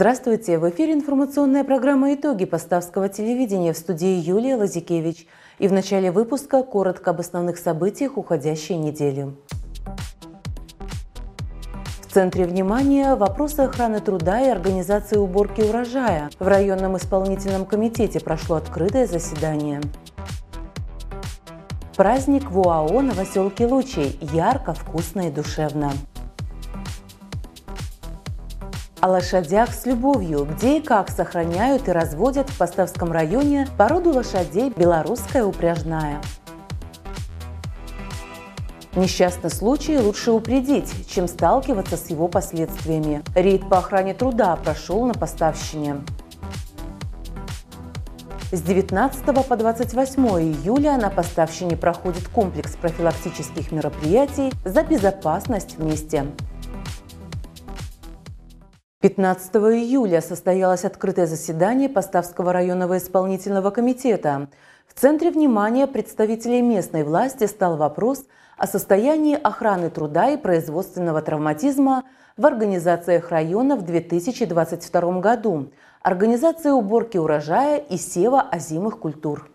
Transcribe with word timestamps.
Здравствуйте! 0.00 0.58
В 0.58 0.66
эфире 0.70 0.94
информационная 0.94 1.62
программа 1.62 2.14
«Итоги 2.14 2.46
Поставского 2.46 3.10
телевидения» 3.10 3.74
в 3.74 3.76
студии 3.76 4.18
Юлия 4.18 4.56
Лазикевич. 4.56 5.26
И 5.58 5.68
в 5.68 5.74
начале 5.74 6.10
выпуска 6.10 6.62
коротко 6.62 7.10
об 7.10 7.20
основных 7.20 7.58
событиях 7.58 8.16
уходящей 8.16 8.76
недели. 8.76 9.28
В 12.00 12.14
центре 12.14 12.46
внимания 12.46 13.14
вопросы 13.14 13.60
охраны 13.60 14.00
труда 14.00 14.40
и 14.40 14.48
организации 14.48 15.18
уборки 15.18 15.60
урожая. 15.60 16.30
В 16.38 16.48
районном 16.48 16.96
исполнительном 16.96 17.66
комитете 17.66 18.20
прошло 18.20 18.56
открытое 18.56 19.06
заседание. 19.06 19.82
Праздник 21.94 22.50
в 22.50 22.58
УАО 22.58 23.02
Новоселки 23.02 23.66
Лучей. 23.66 24.18
Ярко, 24.32 24.72
вкусно 24.72 25.28
и 25.28 25.30
душевно 25.30 25.92
о 29.00 29.08
лошадях 29.08 29.72
с 29.72 29.86
любовью, 29.86 30.44
где 30.44 30.78
и 30.78 30.80
как 30.82 31.10
сохраняют 31.10 31.88
и 31.88 31.92
разводят 31.92 32.50
в 32.50 32.58
Поставском 32.58 33.12
районе 33.12 33.66
породу 33.78 34.10
лошадей 34.10 34.70
белорусская 34.76 35.44
упряжная. 35.44 36.20
Несчастный 38.96 39.50
случай 39.50 39.98
лучше 39.98 40.32
упредить, 40.32 40.92
чем 41.08 41.28
сталкиваться 41.28 41.96
с 41.96 42.10
его 42.10 42.28
последствиями. 42.28 43.22
Рейд 43.34 43.68
по 43.68 43.78
охране 43.78 44.14
труда 44.14 44.56
прошел 44.56 45.06
на 45.06 45.14
поставщине. 45.14 45.96
С 48.52 48.62
19 48.62 49.46
по 49.46 49.56
28 49.56 50.22
июля 50.26 50.96
на 50.96 51.08
поставщине 51.08 51.76
проходит 51.76 52.26
комплекс 52.26 52.74
профилактических 52.74 53.70
мероприятий 53.70 54.52
за 54.64 54.82
безопасность 54.82 55.76
вместе. 55.78 56.26
15 59.02 59.54
июля 59.54 60.20
состоялось 60.20 60.84
открытое 60.84 61.26
заседание 61.26 61.88
Поставского 61.88 62.52
районного 62.52 62.98
исполнительного 62.98 63.70
комитета. 63.70 64.50
В 64.86 64.92
центре 64.92 65.30
внимания 65.30 65.86
представителей 65.86 66.60
местной 66.60 67.02
власти 67.02 67.46
стал 67.46 67.78
вопрос 67.78 68.26
о 68.58 68.66
состоянии 68.66 69.38
охраны 69.42 69.88
труда 69.88 70.28
и 70.28 70.36
производственного 70.36 71.22
травматизма 71.22 72.04
в 72.36 72.44
организациях 72.44 73.30
района 73.30 73.76
в 73.76 73.86
2022 73.86 75.20
году, 75.20 75.70
организации 76.02 76.68
уборки 76.68 77.16
урожая 77.16 77.78
и 77.78 77.96
сева 77.96 78.42
озимых 78.42 78.98
культур. 78.98 79.50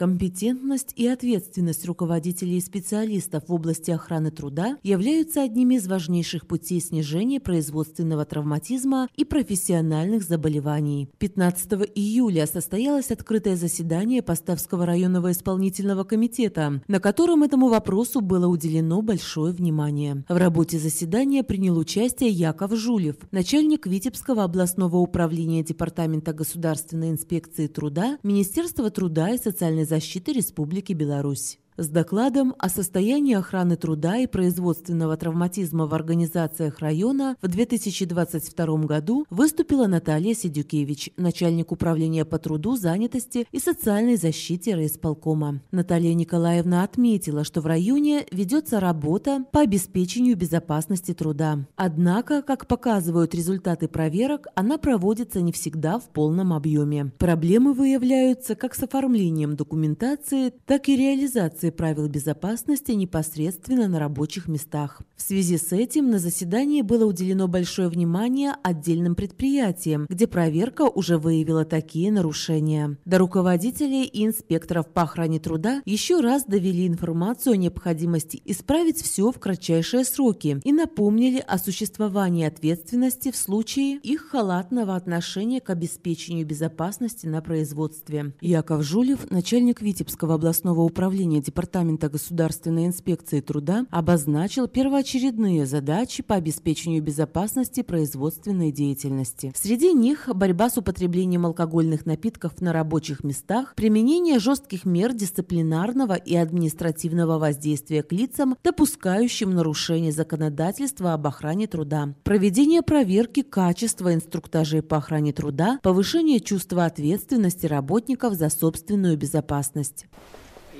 Компетентность 0.00 0.94
и 0.96 1.06
ответственность 1.06 1.84
руководителей 1.84 2.56
и 2.56 2.62
специалистов 2.62 3.44
в 3.46 3.52
области 3.52 3.90
охраны 3.90 4.30
труда 4.30 4.78
являются 4.82 5.42
одними 5.42 5.74
из 5.74 5.86
важнейших 5.86 6.46
путей 6.46 6.80
снижения 6.80 7.38
производственного 7.38 8.24
травматизма 8.24 9.10
и 9.14 9.26
профессиональных 9.26 10.22
заболеваний. 10.22 11.10
15 11.18 11.90
июля 11.94 12.46
состоялось 12.46 13.10
открытое 13.10 13.56
заседание 13.56 14.22
Поставского 14.22 14.86
районного 14.86 15.32
исполнительного 15.32 16.04
комитета, 16.04 16.80
на 16.88 16.98
котором 16.98 17.42
этому 17.42 17.68
вопросу 17.68 18.22
было 18.22 18.46
уделено 18.46 19.02
большое 19.02 19.52
внимание. 19.52 20.24
В 20.30 20.36
работе 20.38 20.78
заседания 20.78 21.42
принял 21.42 21.76
участие 21.76 22.30
Яков 22.30 22.74
Жулев, 22.74 23.16
начальник 23.32 23.86
Витебского 23.86 24.44
областного 24.44 24.96
управления 24.96 25.62
Департамента 25.62 26.32
государственной 26.32 27.10
инспекции 27.10 27.66
труда, 27.66 28.16
Министерства 28.22 28.88
труда 28.88 29.32
и 29.32 29.36
социальной 29.36 29.89
защиты 29.90 30.32
Республики 30.32 30.92
Беларусь 30.92 31.58
с 31.80 31.88
докладом 31.88 32.54
о 32.58 32.68
состоянии 32.68 33.34
охраны 33.34 33.76
труда 33.76 34.18
и 34.18 34.26
производственного 34.26 35.16
травматизма 35.16 35.86
в 35.86 35.94
организациях 35.94 36.80
района 36.80 37.36
в 37.40 37.48
2022 37.48 38.76
году 38.84 39.24
выступила 39.30 39.86
Наталья 39.86 40.34
Сидюкевич, 40.34 41.10
начальник 41.16 41.72
управления 41.72 42.26
по 42.26 42.38
труду, 42.38 42.76
занятости 42.76 43.46
и 43.50 43.58
социальной 43.58 44.16
защите 44.16 44.74
райисполкома. 44.74 45.62
Наталья 45.70 46.12
Николаевна 46.12 46.84
отметила, 46.84 47.44
что 47.44 47.62
в 47.62 47.66
районе 47.66 48.26
ведется 48.30 48.78
работа 48.78 49.46
по 49.50 49.60
обеспечению 49.60 50.36
безопасности 50.36 51.14
труда. 51.14 51.66
Однако, 51.76 52.42
как 52.42 52.66
показывают 52.66 53.34
результаты 53.34 53.88
проверок, 53.88 54.48
она 54.54 54.76
проводится 54.76 55.40
не 55.40 55.52
всегда 55.52 55.98
в 55.98 56.10
полном 56.10 56.52
объеме. 56.52 57.10
Проблемы 57.18 57.72
выявляются 57.72 58.54
как 58.54 58.74
с 58.74 58.82
оформлением 58.82 59.56
документации, 59.56 60.52
так 60.66 60.90
и 60.90 60.96
реализацией 60.96 61.69
соблюдении 61.70 61.80
правил 61.80 62.08
безопасности 62.08 62.92
непосредственно 62.92 63.88
на 63.88 63.98
рабочих 63.98 64.48
местах. 64.48 65.00
В 65.16 65.22
связи 65.22 65.56
с 65.56 65.72
этим 65.72 66.10
на 66.10 66.18
заседании 66.18 66.82
было 66.82 67.06
уделено 67.06 67.48
большое 67.48 67.88
внимание 67.88 68.54
отдельным 68.62 69.14
предприятиям, 69.14 70.06
где 70.08 70.26
проверка 70.26 70.82
уже 70.82 71.18
выявила 71.18 71.64
такие 71.64 72.12
нарушения. 72.12 72.96
До 73.04 73.18
руководителей 73.18 74.04
и 74.04 74.26
инспекторов 74.26 74.86
по 74.88 75.02
охране 75.02 75.38
труда 75.38 75.82
еще 75.86 76.20
раз 76.20 76.44
довели 76.44 76.86
информацию 76.86 77.54
о 77.54 77.56
необходимости 77.56 78.42
исправить 78.44 79.02
все 79.02 79.30
в 79.30 79.38
кратчайшие 79.38 80.04
сроки 80.04 80.60
и 80.64 80.72
напомнили 80.72 81.42
о 81.46 81.58
существовании 81.58 82.46
ответственности 82.46 83.30
в 83.30 83.36
случае 83.36 83.96
их 83.96 84.28
халатного 84.30 84.96
отношения 84.96 85.60
к 85.60 85.70
обеспечению 85.70 86.46
безопасности 86.46 87.26
на 87.26 87.40
производстве. 87.40 88.32
Яков 88.40 88.82
Жулев, 88.82 89.30
начальник 89.30 89.80
Витебского 89.82 90.34
областного 90.34 90.80
управления 90.82 91.40
Департамента 91.50 92.08
государственной 92.08 92.86
инспекции 92.86 93.40
труда 93.40 93.84
обозначил 93.90 94.68
первоочередные 94.68 95.66
задачи 95.66 96.22
по 96.22 96.36
обеспечению 96.36 97.02
безопасности 97.02 97.82
производственной 97.82 98.70
деятельности. 98.70 99.52
Среди 99.56 99.92
них 99.92 100.28
борьба 100.32 100.70
с 100.70 100.78
употреблением 100.78 101.46
алкогольных 101.46 102.06
напитков 102.06 102.60
на 102.60 102.72
рабочих 102.72 103.24
местах, 103.24 103.74
применение 103.74 104.38
жестких 104.38 104.84
мер 104.84 105.12
дисциплинарного 105.12 106.14
и 106.14 106.36
административного 106.36 107.40
воздействия 107.40 108.04
к 108.04 108.12
лицам, 108.12 108.56
допускающим 108.62 109.50
нарушение 109.50 110.12
законодательства 110.12 111.14
об 111.14 111.26
охране 111.26 111.66
труда, 111.66 112.14
проведение 112.22 112.82
проверки 112.82 113.42
качества 113.42 114.14
инструктажей 114.14 114.82
по 114.82 114.98
охране 114.98 115.32
труда, 115.32 115.80
повышение 115.82 116.38
чувства 116.38 116.84
ответственности 116.84 117.66
работников 117.66 118.34
за 118.34 118.50
собственную 118.50 119.18
безопасность. 119.18 120.06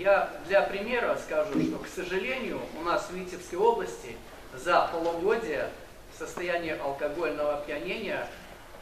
Я 0.00 0.31
для 0.49 0.62
примера 0.62 1.15
скажу, 1.22 1.62
что, 1.62 1.77
к 1.77 1.87
сожалению, 1.87 2.59
у 2.81 2.83
нас 2.83 3.11
в 3.11 3.15
Витебской 3.15 3.59
области 3.59 4.16
за 4.55 4.88
полугодие 4.91 5.69
в 6.15 6.19
алкогольного 6.81 7.59
опьянения 7.59 8.27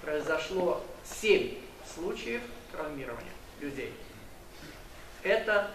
произошло 0.00 0.80
7 1.20 1.58
случаев 1.92 2.40
травмирования 2.70 3.32
людей. 3.60 3.92
Это 5.24 5.72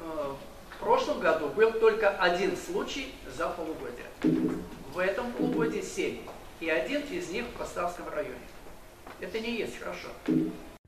э, 0.00 0.34
в 0.76 0.78
прошлом 0.78 1.20
году 1.20 1.48
был 1.48 1.72
только 1.72 2.10
один 2.10 2.54
случай 2.58 3.14
за 3.34 3.48
полугодие. 3.48 4.04
В 4.92 4.98
этом 4.98 5.32
полугодии 5.32 5.80
7. 5.80 6.18
И 6.60 6.68
один 6.68 7.00
из 7.04 7.30
них 7.30 7.46
в 7.46 7.58
Поставском 7.58 8.06
районе. 8.10 8.36
Это 9.18 9.40
не 9.40 9.56
есть 9.56 9.78
хорошо. 9.78 10.08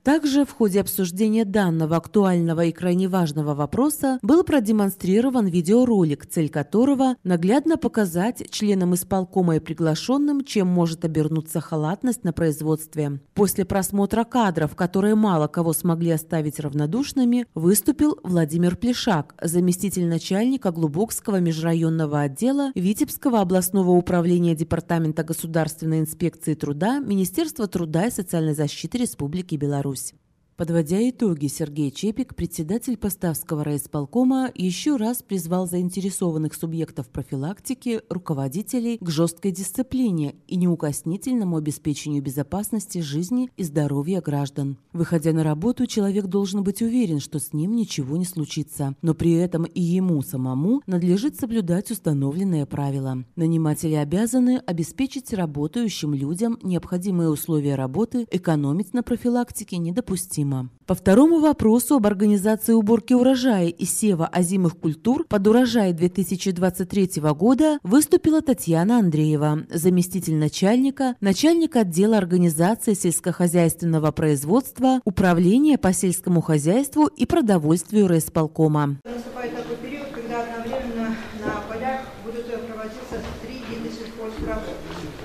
Также 0.05 0.45
в 0.45 0.53
ходе 0.53 0.83
обсуждения 0.83 1.47
данного 1.47 1.97
актуального 1.97 2.67
и 2.67 2.73
крайне 2.73 3.09
важного 3.09 3.55
вопроса 3.55 4.19
был 4.21 4.45
продемонстрирован 4.45 5.47
видеоролик, 5.47 6.27
цель 6.27 6.51
которого– 6.51 7.17
наглядно 7.25 7.79
показать 7.79 8.51
членам 8.51 8.95
исполкома 8.95 9.57
и 9.57 9.61
приглашенным, 9.61 10.45
чем 10.45 10.67
может 10.69 11.07
обернуться 11.07 11.63
халатность 11.63 12.23
на 12.23 12.35
производстве. 12.35 13.19
После 13.33 13.65
просмотра 13.65 14.25
кадров, 14.25 14.77
которые 14.77 15.15
мало 15.15 15.47
кого 15.47 15.73
смогли 15.73 16.11
оставить 16.11 16.61
равнодушными, 16.61 17.47
выступил 17.55 18.21
Владимир 18.23 18.77
Плешак, 18.77 19.35
заместитель 19.41 20.07
начальника 20.07 20.71
Глубокского 20.71 21.41
межрайонного 21.41 22.21
отдела 22.21 22.73
Витебского 22.75 23.41
областного 23.41 23.93
управления 23.93 24.55
Департамента 24.55 25.25
государственной 25.25 26.01
инспекции 26.01 26.53
труда 26.53 26.99
Министерства 26.99 27.67
труда 27.69 28.09
и 28.09 28.11
социальной 28.11 28.55
защиты 28.55 28.99
Республики 28.99 29.55
Беларусь. 29.55 29.94
Беларусь. 29.95 30.24
Подводя 30.57 31.09
итоги, 31.11 31.49
Сергей 31.49 31.91
Чепик, 31.91 32.37
председатель 32.37 32.97
Поставского 32.97 33.65
райисполкома, 33.65 34.53
еще 34.55 34.95
раз 34.95 35.21
призвал 35.21 35.67
заинтересованных 35.67 36.55
субъектов 36.55 37.09
профилактики, 37.09 38.03
руководителей 38.09 38.99
к 39.01 39.11
жесткой 39.11 39.51
дисциплине 39.51 40.37
и 40.47 40.55
неукоснительному 40.55 41.57
обеспечению 41.57 42.23
безопасности 42.23 42.99
жизни 42.99 43.51
и 43.57 43.65
здоровья 43.65 44.21
граждан. 44.21 44.79
Выходя 44.93 45.33
на 45.33 45.43
работу, 45.43 45.89
человек 45.89 46.27
должен 46.27 46.63
быть 46.63 46.83
уверен, 46.83 47.19
что 47.19 47.41
с 47.41 47.53
ним 47.53 47.75
ничего 47.75 48.17
не 48.17 48.25
случится, 48.25 48.95
но 49.03 49.13
при 49.15 49.33
этом 49.33 49.65
и 49.65 49.81
ему 49.81 50.23
самому 50.23 50.83
надлежит 50.87 51.35
соблюдать 51.35 51.91
установленные 51.91 52.65
правила. 52.65 53.25
Наниматели 53.35 53.95
обязаны 53.95 54.59
обеспечить 54.59 55.33
работающим 55.33 56.15
людям 56.15 56.61
необходимые 56.63 57.29
условия 57.29 57.75
работы, 57.75 58.29
экономить 58.31 58.95
на 58.95 59.03
профилактике 59.03 59.79
недопустимо 59.79 60.44
недопустимо. 60.45 60.71
По 60.87 60.95
второму 60.95 61.41
вопросу 61.41 61.97
об 61.97 62.07
организации 62.07 62.75
уборки 62.75 63.15
урожая 63.15 63.69
и 63.69 63.85
сева 63.87 64.27
озимых 64.27 64.77
культур 64.77 65.25
под 65.27 65.47
урожай 65.47 65.95
2023 65.95 67.23
года 67.35 67.79
выступила 67.83 68.43
Татьяна 68.43 68.99
Андреева, 68.99 69.61
заместитель 69.71 70.35
начальника, 70.35 71.17
начальник 71.23 71.77
отдела 71.77 72.19
организации 72.19 72.93
сельскохозяйственного 72.93 74.13
производства, 74.13 75.01
управления 75.07 75.79
по 75.79 75.95
сельскому 75.95 76.43
хозяйству 76.43 77.07
и 77.07 77.25
продовольствию 77.25 78.09
райисполкома. 78.09 78.99
Наступает 79.05 79.57
такой 79.57 79.77
период, 79.77 80.09
когда 80.09 80.43
одновременно 80.43 81.17
на 81.41 81.63
полях 81.67 82.03
будут 82.25 82.45
проводиться 82.45 83.23
три 83.41 83.63
вида 83.71 83.89
сельхозработ. 83.89 84.77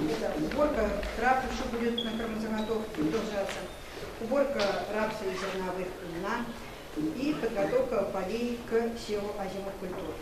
Это 0.09 0.55
уборка 0.55 0.89
трав 1.17 1.43
еще 1.51 1.67
будет 1.77 1.97
на 2.05 2.11
кормозаготовке 2.17 2.89
продолжаться, 2.95 3.59
уборка 4.21 4.61
рапса 4.93 5.25
и 5.25 5.35
зерновых 5.35 5.87
льна 6.15 6.45
и 6.97 7.35
подготовка 7.39 8.09
полей 8.89 8.95
к 8.95 8.99
севу 8.99 9.29
озимых 9.39 9.73
культур. 9.79 10.13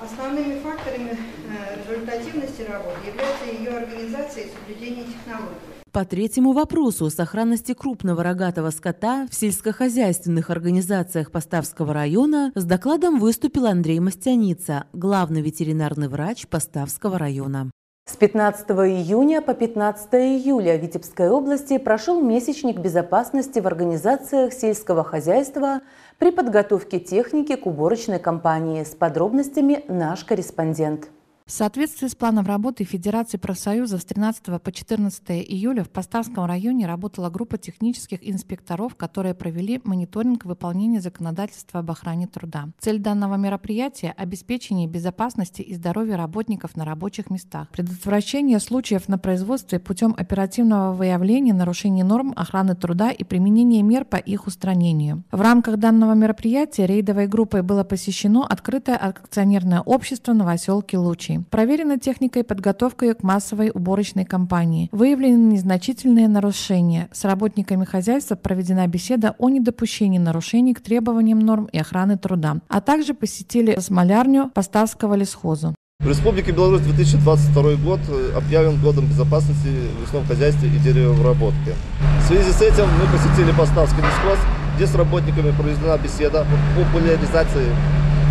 Основными 0.00 0.58
факторами 0.60 1.10
э, 1.12 1.80
результативности 1.88 2.62
работы 2.62 3.06
является 3.06 3.44
ее 3.46 3.70
организация 3.70 4.44
и 4.44 4.50
соблюдение 4.50 5.04
технологий. 5.04 5.54
По 5.92 6.04
третьему 6.04 6.52
вопросу 6.52 7.08
сохранности 7.08 7.72
крупного 7.72 8.24
рогатого 8.24 8.70
скота 8.70 9.28
в 9.30 9.34
сельскохозяйственных 9.34 10.50
организациях 10.50 11.30
Поставского 11.30 11.94
района 11.94 12.50
с 12.56 12.64
докладом 12.64 13.20
выступил 13.20 13.66
Андрей 13.66 14.00
Мастяница, 14.00 14.86
главный 14.92 15.40
ветеринарный 15.40 16.08
врач 16.08 16.48
Поставского 16.48 17.16
района. 17.16 17.70
С 18.06 18.16
15 18.16 18.68
июня 18.70 19.40
по 19.40 19.54
15 19.54 20.12
июля 20.14 20.76
в 20.76 20.82
Витебской 20.82 21.30
области 21.30 21.78
прошел 21.78 22.20
месячник 22.20 22.78
безопасности 22.78 23.60
в 23.60 23.66
организациях 23.66 24.52
сельского 24.52 25.04
хозяйства 25.04 25.80
при 26.18 26.30
подготовке 26.30 26.98
техники 27.00 27.56
к 27.56 27.66
уборочной 27.66 28.18
кампании. 28.18 28.84
С 28.84 28.94
подробностями 28.94 29.84
наш 29.88 30.24
корреспондент. 30.24 31.08
В 31.46 31.52
соответствии 31.52 32.08
с 32.08 32.14
планом 32.14 32.46
работы 32.46 32.84
Федерации 32.84 33.36
профсоюзов 33.36 34.00
с 34.00 34.04
13 34.06 34.62
по 34.62 34.72
14 34.72 35.22
июля 35.28 35.84
в 35.84 35.90
Поставском 35.90 36.46
районе 36.46 36.86
работала 36.86 37.28
группа 37.28 37.58
технических 37.58 38.26
инспекторов, 38.26 38.94
которые 38.94 39.34
провели 39.34 39.78
мониторинг 39.84 40.46
выполнения 40.46 41.02
законодательства 41.02 41.80
об 41.80 41.90
охране 41.90 42.28
труда. 42.28 42.70
Цель 42.78 42.98
данного 42.98 43.34
мероприятия– 43.34 44.14
обеспечение 44.16 44.88
безопасности 44.88 45.60
и 45.60 45.74
здоровья 45.74 46.16
работников 46.16 46.76
на 46.76 46.86
рабочих 46.86 47.28
местах, 47.28 47.68
предотвращение 47.68 48.58
случаев 48.58 49.06
на 49.08 49.18
производстве 49.18 49.78
путем 49.78 50.14
оперативного 50.16 50.94
выявления 50.94 51.52
нарушений 51.52 52.04
норм 52.04 52.32
охраны 52.36 52.74
труда 52.74 53.10
и 53.10 53.22
применения 53.22 53.82
мер 53.82 54.06
по 54.06 54.16
их 54.16 54.46
устранению. 54.46 55.24
В 55.30 55.42
рамках 55.42 55.76
данного 55.76 56.14
мероприятия 56.14 56.86
рейдовой 56.86 57.26
группой 57.26 57.60
было 57.60 57.84
посещено 57.84 58.46
открытое 58.48 58.96
акционерное 58.96 59.82
общество 59.82 60.32
«Новоселки 60.32 60.96
Лучи». 60.96 61.33
Проверена 61.50 61.98
техника 61.98 62.40
и 62.40 62.42
подготовка 62.42 63.14
к 63.14 63.22
массовой 63.22 63.70
уборочной 63.72 64.24
кампании. 64.24 64.88
Выявлены 64.92 65.52
незначительные 65.52 66.28
нарушения. 66.28 67.08
С 67.12 67.24
работниками 67.24 67.84
хозяйства 67.84 68.34
проведена 68.34 68.86
беседа 68.86 69.34
о 69.38 69.48
недопущении 69.48 70.18
нарушений 70.18 70.74
к 70.74 70.80
требованиям 70.80 71.38
норм 71.38 71.66
и 71.66 71.78
охраны 71.78 72.18
труда, 72.18 72.58
а 72.68 72.80
также 72.80 73.14
посетили 73.14 73.78
смолярню 73.80 74.50
Поставского 74.54 75.14
лесхоза. 75.14 75.74
В 76.00 76.08
Республике 76.08 76.52
Беларусь 76.52 76.82
2022 76.82 77.76
год 77.76 78.00
э, 78.08 78.32
объявлен 78.36 78.78
годом 78.82 79.06
безопасности 79.06 79.68
в 79.96 80.02
лесном 80.02 80.26
хозяйстве 80.26 80.68
и 80.68 80.78
деревообработке. 80.78 81.74
В 82.20 82.26
связи 82.26 82.50
с 82.50 82.60
этим 82.60 82.84
мы 82.84 83.06
посетили 83.10 83.56
Поставский 83.56 84.02
лесхоз, 84.02 84.38
где 84.76 84.86
с 84.86 84.94
работниками 84.94 85.52
проведена 85.52 85.96
беседа 85.96 86.42
о 86.42 86.46
популяризации 86.76 87.68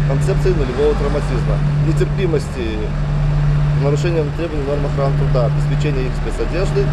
концепции 0.08 0.50
нулевого 0.50 0.94
травматизма, 0.96 1.58
нетерпимости 1.88 2.78
нарушением 3.84 4.32
требований 4.38 4.66
норм 4.66 4.86
охраны 4.86 5.18
труда, 5.18 5.48
обеспечения 5.48 6.08
их 6.08 6.14
спецодежды 6.16 6.86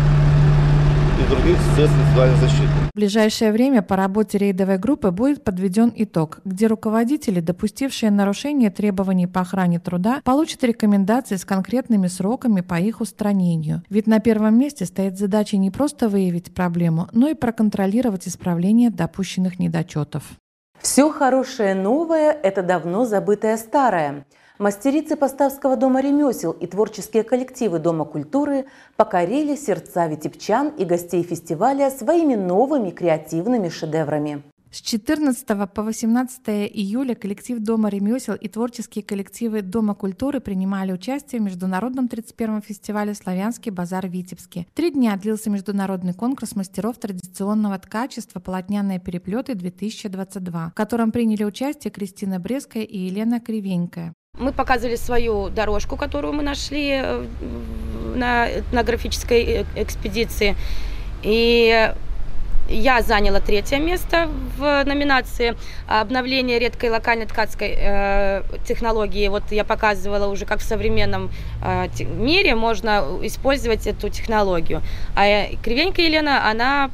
и 1.20 1.28
других 1.30 1.56
средств 1.74 1.96
индивидуальной 1.98 2.36
защиты. 2.38 2.68
В 2.92 2.96
ближайшее 2.96 3.52
время 3.52 3.82
по 3.82 3.96
работе 3.96 4.38
рейдовой 4.38 4.78
группы 4.78 5.10
будет 5.10 5.44
подведен 5.44 5.92
итог, 5.94 6.40
где 6.44 6.66
руководители, 6.66 7.40
допустившие 7.40 8.10
нарушение 8.10 8.70
требований 8.70 9.26
по 9.26 9.40
охране 9.40 9.78
труда, 9.78 10.20
получат 10.24 10.64
рекомендации 10.64 11.36
с 11.36 11.44
конкретными 11.44 12.08
сроками 12.08 12.60
по 12.62 12.74
их 12.74 13.00
устранению. 13.00 13.82
Ведь 13.88 14.06
на 14.06 14.18
первом 14.18 14.58
месте 14.58 14.86
стоит 14.86 15.18
задача 15.18 15.56
не 15.56 15.70
просто 15.70 16.08
выявить 16.08 16.52
проблему, 16.52 17.08
но 17.12 17.28
и 17.28 17.34
проконтролировать 17.34 18.26
исправление 18.26 18.90
допущенных 18.90 19.58
недочетов. 19.58 20.24
Все 20.82 21.11
хорошее 21.11 21.75
новое– 21.75 22.32
это 22.43 22.62
давно 22.62 23.05
забытое 23.05 23.59
старое. 23.59 24.25
Мастерицы 24.59 25.15
Поставского 25.15 25.77
дома 25.77 26.00
ремесел 26.00 26.53
и 26.53 26.67
творческие 26.67 27.23
коллективы 27.23 27.79
Дома 27.79 28.06
культуры 28.06 28.65
покорили 28.97 29.56
сердца 29.56 30.06
витебчан 30.06 30.69
и 30.69 30.87
гостей 30.87 31.23
фестиваля 31.23 31.91
своими 31.91 32.35
новыми 32.35 32.91
креативными 32.91 33.69
шедеврами. 33.69 34.43
С 34.72 34.82
14 34.82 35.46
по 35.75 35.82
18 35.82 36.49
июля 36.49 37.17
коллектив 37.17 37.58
Дома 37.58 37.88
ремесел 37.88 38.34
и 38.34 38.46
творческие 38.46 39.02
коллективы 39.02 39.62
Дома 39.62 39.96
культуры 39.96 40.38
принимали 40.38 40.93
участие 40.93 41.40
в 41.40 41.44
международном 41.44 42.06
31-м 42.06 42.62
фестивале 42.62 43.14
«Славянский 43.14 43.72
базар 43.72 44.06
Витебске». 44.06 44.69
Три 44.75 44.93
дня 44.93 45.17
длился 45.17 45.50
международный 45.50 46.14
конкурс 46.14 46.55
мастеров 46.55 46.99
традиционного 46.99 47.81
ткачества 47.81 48.38
«Полотняные 48.38 49.00
переплеты 49.00 49.55
2022», 49.55 50.70
в 50.70 50.75
котором 50.75 51.11
приняли 51.11 51.43
участие 51.43 51.90
Кристина 51.90 52.38
Бреская 52.38 52.84
и 52.84 52.96
Елена 52.96 53.40
Кривенькая. 53.40 54.12
Мы 54.38 54.52
показывали 54.52 54.94
свою 54.94 55.49
дорожку, 55.49 55.96
которую 55.96 56.32
мы 56.32 56.44
нашли 56.44 56.90
э, 56.93 57.26
на 58.14 58.49
этнографической 58.49 59.43
э, 59.43 59.64
экспедиции. 59.75 60.55
И 61.25 61.93
я 62.70 63.02
заняла 63.02 63.40
третье 63.40 63.78
место 63.78 64.28
в 64.56 64.84
номинации 64.84 65.56
обновление 65.87 66.58
редкой 66.58 66.90
локальной 66.90 67.26
ткацкой 67.26 67.75
э, 67.76 68.43
технологии. 68.67 69.28
Вот 69.28 69.43
я 69.50 69.64
показывала 69.64 70.27
уже, 70.27 70.46
как 70.46 70.60
в 70.60 70.62
современном 70.62 71.31
э, 71.62 71.89
мире 72.05 72.55
можно 72.55 73.19
использовать 73.22 73.86
эту 73.86 74.08
технологию. 74.08 74.82
А 75.17 75.27
э, 75.27 75.56
Кривенька 75.62 76.00
Елена, 76.03 76.48
она 76.48 76.91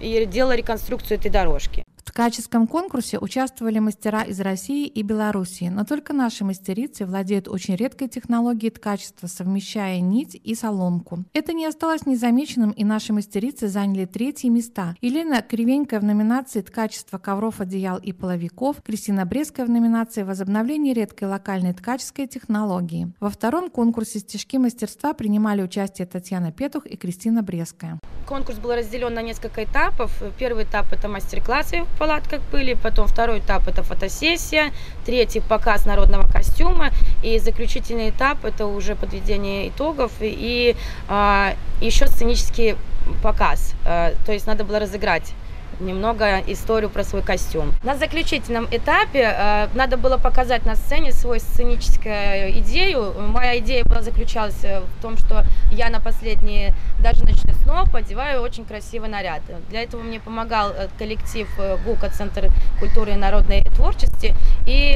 делала 0.00 0.54
реконструкцию 0.54 1.18
этой 1.18 1.30
дорожки. 1.30 1.84
Ткаческом 2.14 2.68
конкурсе 2.68 3.18
участвовали 3.18 3.80
мастера 3.80 4.22
из 4.22 4.38
России 4.38 4.86
и 4.86 5.02
Белоруссии, 5.02 5.64
но 5.64 5.84
только 5.84 6.12
наши 6.12 6.44
мастерицы 6.44 7.06
владеют 7.06 7.48
очень 7.48 7.74
редкой 7.74 8.06
технологией 8.06 8.70
ткачества, 8.70 9.26
совмещая 9.26 9.98
нить 9.98 10.40
и 10.40 10.54
соломку. 10.54 11.24
Это 11.32 11.52
не 11.52 11.66
осталось 11.66 12.06
незамеченным, 12.06 12.70
и 12.70 12.84
наши 12.84 13.12
мастерицы 13.12 13.66
заняли 13.66 14.04
третьи 14.04 14.46
места. 14.46 14.94
Елена 15.00 15.42
Кривенькая 15.42 15.98
в 15.98 16.04
номинации 16.04 16.60
«Ткачество 16.60 17.18
ковров, 17.18 17.60
одеял 17.60 17.98
и 17.98 18.12
половиков», 18.12 18.80
Кристина 18.86 19.26
Брестская 19.26 19.66
в 19.66 19.70
номинации 19.70 20.22
«Возобновление 20.22 20.94
редкой 20.94 21.26
локальной 21.26 21.74
ткаческой 21.74 22.28
технологии». 22.28 23.12
Во 23.18 23.28
втором 23.28 23.70
конкурсе 23.70 24.20
«Стежки 24.20 24.56
мастерства» 24.56 25.14
принимали 25.14 25.62
участие 25.62 26.06
Татьяна 26.06 26.52
Петух 26.52 26.86
и 26.86 26.96
Кристина 26.96 27.42
Брестская. 27.42 27.98
Конкурс 28.26 28.58
был 28.58 28.74
разделен 28.74 29.12
на 29.14 29.22
несколько 29.22 29.64
этапов. 29.64 30.10
Первый 30.38 30.64
этап– 30.64 30.86
это 30.92 31.08
мастер-классы 31.08 31.82
в 31.82 31.98
палатках 31.98 32.40
были, 32.50 32.74
потом 32.74 33.06
второй 33.06 33.40
этап– 33.40 33.68
это 33.68 33.82
фотосессия, 33.82 34.72
третий– 35.04 35.40
показ 35.48 35.86
народного 35.86 36.26
костюма, 36.26 36.90
и 37.22 37.38
заключительный 37.38 38.10
этап– 38.10 38.44
это 38.44 38.66
уже 38.66 38.96
подведение 38.96 39.68
итогов 39.68 40.12
и 40.20 40.76
а, 41.08 41.54
еще 41.80 42.06
сценический 42.06 42.76
показ. 43.22 43.74
А, 43.84 44.12
то 44.24 44.32
есть 44.32 44.46
надо 44.46 44.64
было 44.64 44.78
разыграть 44.78 45.34
немного 45.80 46.40
историю 46.46 46.90
про 46.90 47.04
свой 47.04 47.22
костюм. 47.22 47.72
На 47.82 47.96
заключительном 47.96 48.66
этапе 48.70 49.22
э, 49.22 49.68
надо 49.74 49.96
было 49.96 50.16
показать 50.18 50.64
на 50.66 50.76
сцене 50.76 51.12
свою 51.12 51.40
сценическую 51.40 52.58
идею. 52.60 53.14
Моя 53.28 53.58
идея 53.58 53.84
была 53.84 54.02
заключалась 54.02 54.64
э, 54.64 54.80
в 54.80 55.02
том, 55.02 55.16
что 55.16 55.44
я 55.72 55.90
на 55.90 56.00
последний 56.00 56.72
даже 57.00 57.24
ночной 57.24 57.54
сноп 57.62 57.94
одеваю 57.94 58.42
очень 58.42 58.64
красивый 58.64 59.08
наряд. 59.08 59.42
Для 59.70 59.82
этого 59.82 60.02
мне 60.02 60.20
помогал 60.20 60.70
э, 60.70 60.88
коллектив 60.98 61.48
ГУКа, 61.84 62.10
Центр 62.10 62.48
культуры 62.78 63.12
и 63.12 63.16
народной 63.16 63.62
творчести, 63.76 64.34
и 64.66 64.94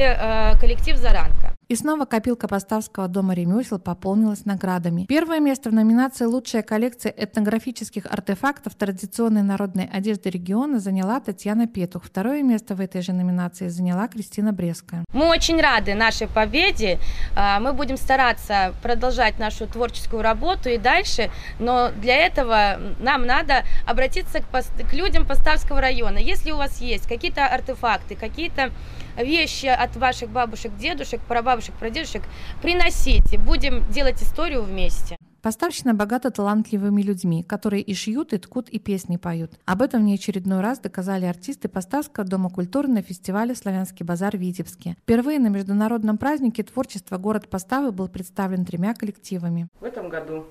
коллектив 0.59 0.95
Заранка. 0.95 1.58
И 1.69 1.75
снова 1.75 2.05
копилка 2.05 2.47
Поставского 2.47 3.07
дома 3.07 3.35
ремесел 3.35 3.77
пополнилась 3.77 4.43
наградами. 4.43 5.05
Первое 5.07 5.39
место 5.39 5.69
в 5.69 5.73
номинации 5.73 6.25
«Лучшая 6.25 6.63
коллекция 6.63 7.13
этнографических 7.15 8.07
артефактов 8.09 8.73
традиционной 8.73 9.43
народной 9.43 9.85
одежды 9.85 10.31
региона» 10.31 10.79
заняла 10.79 11.19
Татьяна 11.19 11.67
Петух. 11.67 12.05
Второе 12.05 12.41
место 12.41 12.73
в 12.73 12.81
этой 12.81 13.03
же 13.03 13.13
номинации 13.13 13.67
заняла 13.67 14.07
Кристина 14.07 14.51
Бреская. 14.51 15.05
Мы 15.13 15.27
очень 15.27 15.61
рады 15.61 15.93
нашей 15.93 16.27
победе. 16.27 16.97
А, 17.35 17.59
мы 17.59 17.73
будем 17.73 17.97
стараться 17.97 18.73
продолжать 18.81 19.37
нашу 19.37 19.67
творческую 19.67 20.23
работу 20.23 20.69
и 20.69 20.79
дальше, 20.79 21.29
но 21.59 21.91
для 22.01 22.15
этого 22.15 22.79
нам 22.99 23.27
надо 23.27 23.63
обратиться 23.85 24.39
к, 24.39 24.93
людям 24.93 25.27
Поставского 25.27 25.81
района. 25.81 26.17
Если 26.17 26.49
у 26.49 26.57
вас 26.57 26.81
есть 26.81 27.07
какие-то 27.07 27.45
артефакты, 27.45 28.15
какие-то 28.15 28.71
вещи 29.17 29.65
от 29.67 29.95
ваших 29.97 30.29
бабушек, 30.29 30.75
дедушек, 30.77 31.21
прабабушек, 31.21 31.58
прадедушек, 31.79 32.23
приносите. 32.61 33.37
Будем 33.37 33.85
делать 33.91 34.21
историю 34.21 34.63
вместе. 34.63 35.17
Поставщина 35.41 35.93
богата 35.93 36.31
талантливыми 36.31 37.01
людьми, 37.01 37.43
которые 37.43 37.81
и 37.81 37.93
шьют, 37.93 38.33
и 38.33 38.37
ткут, 38.37 38.67
и 38.67 38.77
песни 38.77 39.15
поют. 39.15 39.51
Об 39.65 39.81
этом 39.81 40.05
в 40.05 40.13
очередной 40.13 40.59
раз 40.59 40.79
доказали 40.79 41.25
артисты 41.25 41.69
Поставского 41.69 42.25
дома 42.25 42.49
культуры 42.49 42.89
на 42.89 43.01
фестивале 43.01 43.55
«Славянский 43.55 44.05
базар» 44.05 44.35
в 44.35 44.39
Витебске. 44.39 44.97
Впервые 45.03 45.39
на 45.39 45.47
международном 45.47 46.17
празднике 46.17 46.63
творчества 46.63 47.17
город 47.17 47.47
Поставы 47.47 47.93
был 47.93 48.09
представлен 48.09 48.65
тремя 48.65 48.93
коллективами. 48.93 49.69
В 49.79 49.85
этом 49.85 50.09
году 50.09 50.45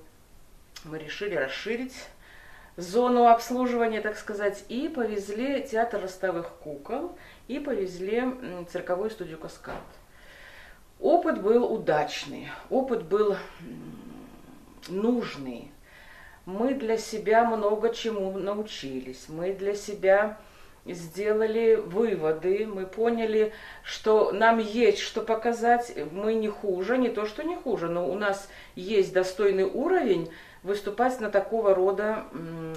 мы 0.85 0.97
решили 0.97 1.35
расширить 1.35 1.93
зону 2.75 3.27
обслуживания, 3.27 4.01
так 4.01 4.17
сказать, 4.17 4.63
и 4.69 4.87
повезли 4.87 5.67
театр 5.69 6.01
ростовых 6.01 6.49
кукол, 6.63 7.15
и 7.47 7.59
повезли 7.59 8.23
цирковую 8.71 9.11
студию 9.11 9.37
«Каскад». 9.37 9.75
Опыт 10.99 11.41
был 11.41 11.71
удачный, 11.71 12.49
опыт 12.69 13.03
был 13.03 13.37
нужный. 14.89 15.71
Мы 16.45 16.73
для 16.73 16.97
себя 16.97 17.45
много 17.45 17.93
чему 17.93 18.37
научились, 18.37 19.27
мы 19.29 19.53
для 19.53 19.75
себя 19.75 20.37
сделали 20.85 21.75
выводы, 21.75 22.67
мы 22.67 22.85
поняли, 22.85 23.53
что 23.83 24.31
нам 24.33 24.59
есть 24.59 24.99
что 24.99 25.21
показать, 25.21 25.95
мы 26.11 26.33
не 26.33 26.49
хуже, 26.49 26.97
не 26.97 27.09
то 27.09 27.25
что 27.25 27.43
не 27.43 27.55
хуже, 27.55 27.87
но 27.87 28.09
у 28.09 28.15
нас 28.15 28.49
есть 28.75 29.13
достойный 29.13 29.65
уровень 29.65 30.29
выступать 30.63 31.19
на 31.19 31.29
такого 31.29 31.73
рода 31.73 32.25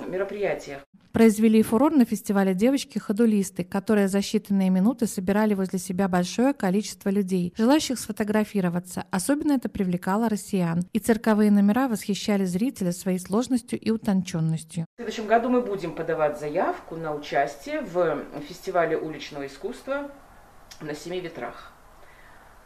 мероприятиях. 0.08 0.82
Произвели 1.12 1.62
фурор 1.62 1.92
на 1.92 2.06
фестивале 2.06 2.54
девочки-ходулисты, 2.54 3.64
которые 3.64 4.08
за 4.08 4.18
считанные 4.18 4.70
минуты 4.70 5.06
собирали 5.06 5.52
возле 5.52 5.78
себя 5.78 6.08
большое 6.08 6.54
количество 6.54 7.10
людей, 7.10 7.52
желающих 7.56 7.98
сфотографироваться. 7.98 9.04
Особенно 9.10 9.52
это 9.52 9.68
привлекало 9.68 10.30
россиян. 10.30 10.84
И 10.94 10.98
цирковые 10.98 11.50
номера 11.50 11.88
восхищали 11.88 12.46
зрителя 12.46 12.92
своей 12.92 13.18
сложностью 13.18 13.78
и 13.78 13.90
утонченностью. 13.90 14.86
В 14.94 14.96
следующем 14.96 15.26
году 15.26 15.50
мы 15.50 15.60
будем 15.60 15.94
подавать 15.94 16.40
заявку 16.40 16.96
на 16.96 17.14
участие 17.14 17.82
в 17.82 18.24
фестивале 18.48 18.96
уличного 18.96 19.46
искусства 19.46 20.10
на 20.80 20.94
семи 20.94 21.20
ветрах 21.20 21.72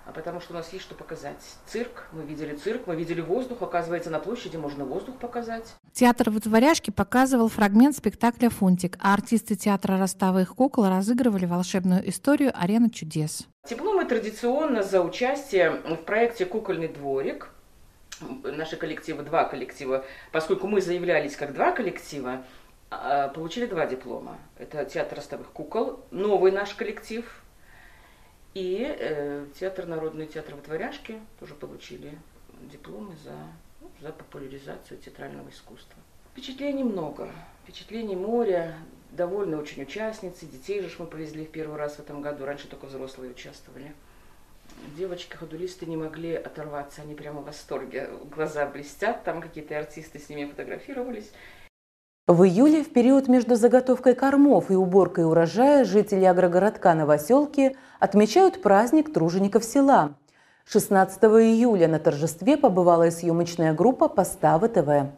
а 0.06 0.12
потому 0.12 0.40
что 0.40 0.52
у 0.52 0.56
нас 0.56 0.72
есть 0.72 0.84
что 0.84 0.94
показать. 0.94 1.42
Цирк, 1.66 2.06
мы 2.12 2.22
видели 2.22 2.54
цирк, 2.54 2.86
мы 2.86 2.94
видели 2.94 3.20
воздух, 3.20 3.60
оказывается, 3.62 4.08
на 4.08 4.20
площади 4.20 4.56
можно 4.56 4.84
воздух 4.84 5.18
показать. 5.18 5.74
Театр 5.92 6.30
Вытворяшки 6.30 6.90
показывал 6.90 7.48
фрагмент 7.48 7.96
спектакля 7.96 8.48
«Фунтик», 8.48 8.96
а 9.00 9.14
артисты 9.14 9.56
театра 9.56 9.98
ростовых 9.98 10.54
кукол 10.54 10.88
разыгрывали 10.88 11.44
волшебную 11.44 12.08
историю 12.08 12.52
«Арена 12.54 12.88
чудес». 12.88 13.48
Дипломы 13.68 14.04
традиционно 14.04 14.84
за 14.84 15.02
участие 15.02 15.70
в 15.70 15.96
проекте 15.96 16.46
«Кукольный 16.46 16.88
дворик». 16.88 17.50
Наши 18.44 18.76
коллективы, 18.76 19.24
два 19.24 19.44
коллектива, 19.44 20.04
поскольку 20.32 20.68
мы 20.68 20.80
заявлялись 20.80 21.36
как 21.36 21.52
два 21.52 21.72
коллектива, 21.72 22.44
а, 22.90 23.28
получили 23.28 23.66
два 23.66 23.86
диплома. 23.86 24.38
Это 24.56 24.86
театр 24.86 25.18
ростовых 25.18 25.48
кукол, 25.48 26.00
новый 26.12 26.52
наш 26.52 26.72
коллектив– 26.74 27.24
и 28.56 28.86
э, 28.98 29.44
театр, 29.60 29.84
Народный 29.84 30.26
театр 30.26 30.54
Вытворяшки 30.54 31.20
тоже 31.38 31.52
получили 31.52 32.16
дипломы 32.72 33.14
за, 33.22 33.34
ну, 33.82 33.90
за 34.00 34.12
популяризацию 34.12 34.98
театрального 34.98 35.50
искусства. 35.50 35.98
Впечатлений 36.32 36.82
много, 36.82 37.30
впечатлений 37.64 38.16
моря, 38.16 38.78
довольны 39.10 39.58
очень 39.58 39.82
участницы, 39.82 40.46
детей 40.46 40.80
же 40.80 40.88
мы 40.98 41.06
повезли 41.06 41.44
в 41.44 41.50
первый 41.50 41.76
раз 41.76 41.96
в 41.96 42.00
этом 42.00 42.22
году, 42.22 42.46
раньше 42.46 42.66
только 42.66 42.86
взрослые 42.86 43.32
участвовали. 43.32 43.92
Девочки-ходулисты 44.96 45.84
не 45.84 45.98
могли 45.98 46.32
оторваться, 46.32 47.02
они 47.02 47.14
прямо 47.14 47.42
в 47.42 47.44
восторге, 47.44 48.08
глаза 48.34 48.64
блестят, 48.64 49.22
там 49.22 49.42
какие-то 49.42 49.78
артисты 49.78 50.18
с 50.18 50.30
ними 50.30 50.48
фотографировались. 50.48 51.30
В 52.28 52.42
июле, 52.42 52.82
в 52.82 52.92
период 52.92 53.28
между 53.28 53.54
заготовкой 53.54 54.16
кормов 54.16 54.72
и 54.72 54.74
уборкой 54.74 55.26
урожая, 55.26 55.84
жители 55.84 56.24
агрогородка 56.24 56.92
Новоселки 56.92 57.76
отмечают 58.00 58.62
праздник 58.62 59.12
тружеников 59.12 59.62
села. 59.64 60.16
16 60.64 61.22
июля 61.22 61.86
на 61.86 62.00
торжестве 62.00 62.56
побывала 62.56 63.06
и 63.06 63.10
съемочная 63.12 63.72
группа 63.74 64.08
«Поставы 64.08 64.68
ТВ». 64.68 65.12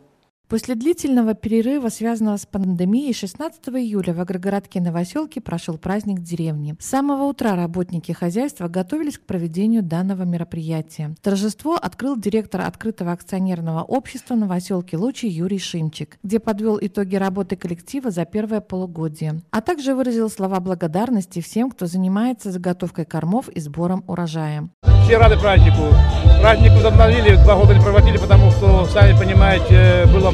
После 0.48 0.74
длительного 0.74 1.34
перерыва, 1.34 1.90
связанного 1.90 2.38
с 2.38 2.46
пандемией, 2.46 3.12
16 3.12 3.68
июля 3.68 4.14
в 4.14 4.20
агрогородке 4.20 4.80
Новоселки 4.80 5.40
прошел 5.40 5.76
праздник 5.76 6.20
деревни. 6.20 6.74
С 6.80 6.86
самого 6.86 7.24
утра 7.24 7.54
работники 7.54 8.12
хозяйства 8.12 8.66
готовились 8.68 9.18
к 9.18 9.26
проведению 9.26 9.82
данного 9.82 10.22
мероприятия. 10.22 11.14
Торжество 11.20 11.74
открыл 11.74 12.16
директор 12.16 12.62
открытого 12.62 13.12
акционерного 13.12 13.82
общества 13.82 14.36
Новоселки 14.36 14.96
Лучи 14.96 15.28
Юрий 15.28 15.58
Шимчик, 15.58 16.18
где 16.22 16.40
подвел 16.40 16.78
итоги 16.80 17.16
работы 17.16 17.56
коллектива 17.56 18.10
за 18.10 18.24
первое 18.24 18.62
полугодие, 18.62 19.42
а 19.50 19.60
также 19.60 19.94
выразил 19.94 20.30
слова 20.30 20.60
благодарности 20.60 21.42
всем, 21.42 21.70
кто 21.70 21.84
занимается 21.84 22.52
заготовкой 22.52 23.04
кормов 23.04 23.50
и 23.50 23.60
сбором 23.60 24.02
урожая. 24.06 24.70
Все 25.04 25.18
рады 25.18 25.38
празднику. 25.38 25.94
Праздник 26.40 26.72
возобновили, 26.72 27.34
два 27.36 27.56
года 27.56 27.74
не 27.74 27.80
проводили, 27.80 28.16
потому 28.16 28.50
что, 28.52 28.84
сами 28.84 29.18
понимаете, 29.18 30.06
было 30.12 30.30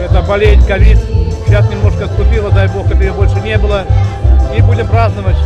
это 0.00 0.22
болезнь, 0.22 0.66
ковид. 0.66 0.98
Сейчас 1.46 1.68
немножко 1.68 2.04
отступила, 2.04 2.50
дай 2.50 2.68
бог, 2.68 2.86
чтобы 2.86 3.02
ее 3.02 3.12
больше 3.12 3.40
не 3.40 3.58
было. 3.58 3.84
И 4.56 4.62
будем 4.62 4.88
праздновать. 4.88 5.36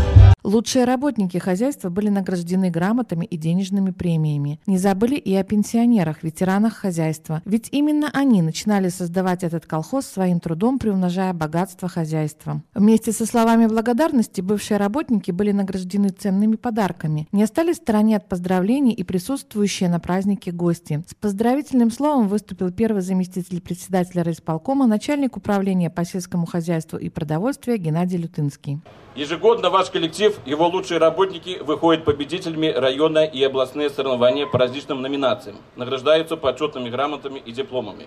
Лучшие 0.45 0.85
работники 0.85 1.39
хозяйства 1.39 1.89
были 1.89 2.11
награждены 2.11 2.69
грамотами 2.69 3.25
и 3.25 3.39
денежными 3.39 3.93
премиями. 3.93 4.61
Не 4.67 4.77
забыли 4.77 5.15
и 5.15 5.35
о 5.35 5.43
пенсионерах, 5.43 6.23
ветеранах 6.23 6.75
хозяйства. 6.75 7.41
Ведь 7.47 7.71
именно 7.73 8.11
они 8.13 8.43
начинали 8.43 8.91
создавать 8.91 9.43
этот 9.43 9.65
колхоз 9.65 10.05
своим 10.05 10.41
трудом, 10.41 10.79
приумножая 10.79 11.33
богатство 11.33 11.89
хозяйства. 11.89 12.61
Вместе 12.75 13.13
со 13.13 13.25
словами 13.25 13.69
благодарности 13.69 14.43
бывшие 14.43 14.77
работники 14.77 15.31
были 15.31 15.51
награждены 15.53 16.11
ценными 16.11 16.57
подарками. 16.57 17.27
Не 17.33 17.45
остались 17.45 17.79
в 17.79 17.83
стороне 17.83 18.19
от 18.19 18.29
поздравлений 18.29 18.93
и 18.93 19.03
присутствующие 19.03 19.89
на 19.89 19.99
празднике 19.99 20.53
гости. 20.53 21.03
С 21.09 21.15
поздравительным 21.15 21.91
словом 21.91 22.29
выступил 22.29 22.71
первый 22.71 23.01
заместитель 23.01 23.63
председателя 23.63 24.23
райисполкома, 24.23 24.87
начальник 24.87 25.39
управления 25.39 25.89
по 25.89 26.05
сельскому 26.05 26.45
хозяйству 26.45 26.99
и 26.99 27.09
продовольствию 27.09 27.79
Геннадий 27.79 28.19
Лютынский. 28.19 28.83
Ежегодно 29.17 29.71
ваш 29.71 29.91
коллектив, 29.91 30.34
его 30.45 30.67
лучшие 30.69 30.99
работники 30.99 31.59
выходят 31.61 32.05
победителями 32.05 32.69
района 32.69 33.25
и 33.25 33.43
областные 33.43 33.91
соревнования 33.91 34.47
по 34.47 34.59
различным 34.59 35.03
номинациям, 35.03 35.57
награждаются 35.76 36.37
почетными 36.37 36.91
грамотами 36.91 37.38
и 37.38 37.53
дипломами. 37.53 38.07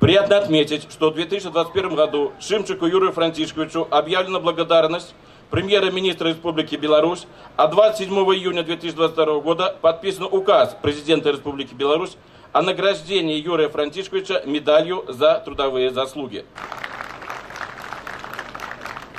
Приятно 0.00 0.36
отметить, 0.38 0.86
что 0.90 1.10
в 1.10 1.14
2021 1.14 1.94
году 1.94 2.32
Шимчику 2.38 2.86
Юрию 2.86 3.12
Франтишковичу 3.12 3.88
объявлена 3.90 4.40
благодарность 4.40 5.14
премьера-министра 5.50 6.28
Республики 6.28 6.76
Беларусь, 6.76 7.26
а 7.56 7.66
27 7.68 8.12
июня 8.12 8.62
2022 8.62 9.40
года 9.40 9.76
подписан 9.80 10.24
указ 10.30 10.76
президента 10.82 11.30
Республики 11.30 11.74
Беларусь 11.74 12.16
о 12.52 12.62
награждении 12.62 13.38
Юрия 13.38 13.68
Франтишковича 13.68 14.42
медалью 14.44 15.04
за 15.08 15.40
трудовые 15.44 15.90
заслуги. 15.90 16.44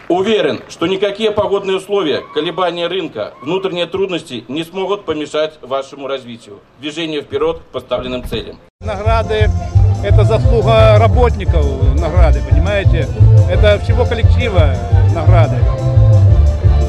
Уверен, 0.10 0.62
что 0.70 0.88
никакие 0.88 1.32
погодные 1.32 1.78
условия, 1.78 2.22
колебания 2.34 2.88
рынка, 2.88 3.34
внутренние 3.42 3.88
трудности 3.88 4.46
не 4.48 4.64
смогут 4.64 5.04
помешать 5.04 5.60
вашему 5.62 6.08
развитию, 6.08 6.60
движению 6.80 7.24
вперед 7.24 7.58
к 7.58 7.74
поставленным 7.74 8.24
целям. 8.24 8.58
Награды– 8.80 9.50
это 10.06 10.24
заслуга 10.24 10.98
работников 10.98 11.66
награды, 12.00 12.40
понимаете? 12.50 13.06
Это 13.52 13.80
всего 13.80 14.06
коллектива 14.06 14.76
награды. 15.14 15.58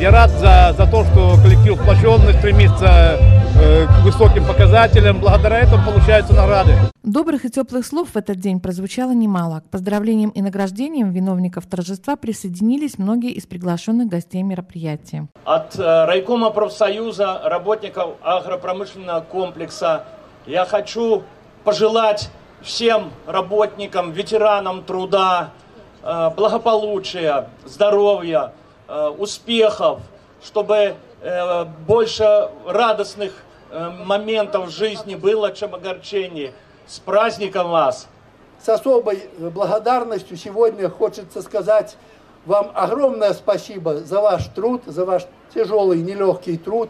Я 0.01 0.13
рад 0.13 0.31
за, 0.31 0.75
за 0.79 0.89
то, 0.89 1.03
что 1.05 1.35
коллектив 1.43 1.75
сплоченный 1.75 2.33
стремится 2.35 3.19
э, 3.61 3.87
к 3.87 4.05
высоким 4.05 4.47
показателям. 4.47 5.19
Благодаря 5.19 5.59
этому 5.59 5.85
получаются 5.85 6.35
награды. 6.35 6.75
Добрых 7.03 7.45
и 7.45 7.51
теплых 7.51 7.85
слов 7.85 8.11
в 8.11 8.17
этот 8.17 8.37
день 8.37 8.61
прозвучало 8.61 9.11
немало. 9.11 9.59
К 9.59 9.71
поздравлениям 9.71 10.31
и 10.31 10.41
награждениям 10.41 11.11
виновников 11.11 11.67
торжества 11.67 12.15
присоединились 12.15 12.97
многие 12.97 13.33
из 13.33 13.47
приглашенных 13.47 14.07
гостей 14.07 14.45
мероприятия. 14.45 15.27
От 15.45 15.77
э, 15.77 16.05
райкома 16.05 16.51
профсоюза 16.51 17.41
работников 17.43 18.19
агропромышленного 18.23 19.23
комплекса 19.23 20.05
я 20.47 20.65
хочу 20.65 21.25
пожелать 21.65 22.31
всем 22.63 23.11
работникам, 23.27 24.13
ветеранам 24.13 24.85
труда 24.85 25.51
э, 26.05 26.31
благополучия, 26.37 27.49
здоровья, 27.67 28.53
успехов, 29.19 30.01
чтобы 30.43 30.95
э, 31.21 31.65
больше 31.87 32.51
радостных 32.67 33.33
э, 33.71 33.91
моментов 34.05 34.69
в 34.69 34.71
жизни 34.71 35.15
было, 35.15 35.53
чем 35.53 35.75
огорчений. 35.75 36.53
С 36.87 36.99
праздником 36.99 37.71
вас! 37.71 38.09
С 38.61 38.69
особой 38.69 39.23
благодарностью 39.39 40.37
сегодня 40.37 40.89
хочется 40.89 41.43
сказать 41.43 41.97
вам 42.49 42.73
огромное 42.75 43.35
спасибо 43.35 43.99
за 43.99 44.21
ваш 44.21 44.47
труд, 44.47 44.83
за 44.87 45.05
ваш 45.05 45.27
тяжелый, 45.55 46.01
нелегкий 46.01 46.57
труд. 46.57 46.89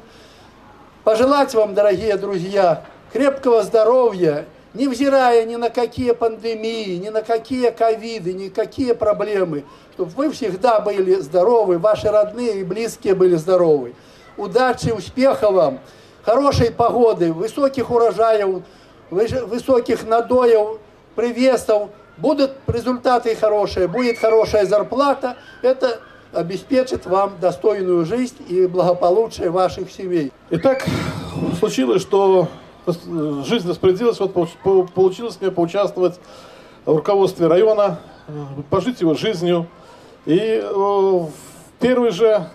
Пожелать 1.05 1.52
вам, 1.55 1.75
дорогие 1.75 2.17
друзья, 2.17 2.85
крепкого 3.12 3.62
здоровья, 3.64 4.47
невзирая 4.73 5.45
ни 5.45 5.57
на 5.57 5.71
какие 5.71 6.12
пандемии, 6.12 6.97
ни 6.97 7.09
на 7.09 7.23
какие 7.23 7.71
ковиды, 7.71 8.35
ни 8.35 8.49
какие 8.50 8.93
проблемы, 8.93 9.64
чтобы 9.99 10.12
вы 10.12 10.31
всегда 10.31 10.78
были 10.78 11.17
здоровы, 11.17 11.78
ваши 11.78 12.09
родные 12.09 12.61
и 12.61 12.62
близкие 12.62 13.17
были 13.17 13.35
здоровы. 13.35 13.97
Удачи, 14.37 14.90
успеха 14.90 15.50
вам, 15.50 15.81
хорошей 16.23 16.71
погоды, 16.71 17.33
высоких 17.33 17.90
урожаев, 17.90 18.62
высоких 19.11 20.07
надоев, 20.07 20.78
привесов, 21.17 21.88
будут 22.17 22.52
результаты 22.69 23.35
хорошие, 23.35 23.88
будет 23.88 24.19
хорошая 24.19 24.67
зарплата, 24.67 25.37
это 25.62 25.99
обеспечит 26.33 27.05
вам 27.07 27.33
достойную 27.40 28.05
жизнь 28.05 28.37
и 28.49 28.69
благополучие 28.69 29.50
ваших 29.50 29.90
семей. 29.90 30.31
Итак, 30.50 30.87
случилось, 31.59 32.02
что 32.02 32.47
жизнь 32.87 33.69
распорядилась, 33.69 34.21
вот 34.21 34.33
получилось 34.95 35.38
мне 35.40 35.50
поучаствовать 35.50 36.21
в 36.85 36.95
руководстве 36.95 37.49
района, 37.49 37.99
пожить 38.71 39.00
его 39.00 39.14
жизнью. 39.14 39.67
И 40.28 40.62
в 40.62 41.30
первый 41.80 42.11
же 42.11 42.50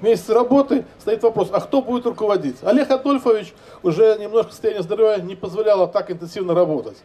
месяц 0.00 0.30
работы 0.30 0.86
стоит 0.98 1.22
вопрос, 1.22 1.50
а 1.52 1.60
кто 1.60 1.82
будет 1.82 2.06
руководить? 2.06 2.56
Олег 2.62 2.90
Адольфович 2.90 3.52
уже 3.82 4.16
немножко 4.18 4.52
состояние 4.52 4.82
здоровья 4.82 5.22
не 5.22 5.34
позволяло 5.34 5.86
так 5.86 6.10
интенсивно 6.10 6.54
работать. 6.54 6.96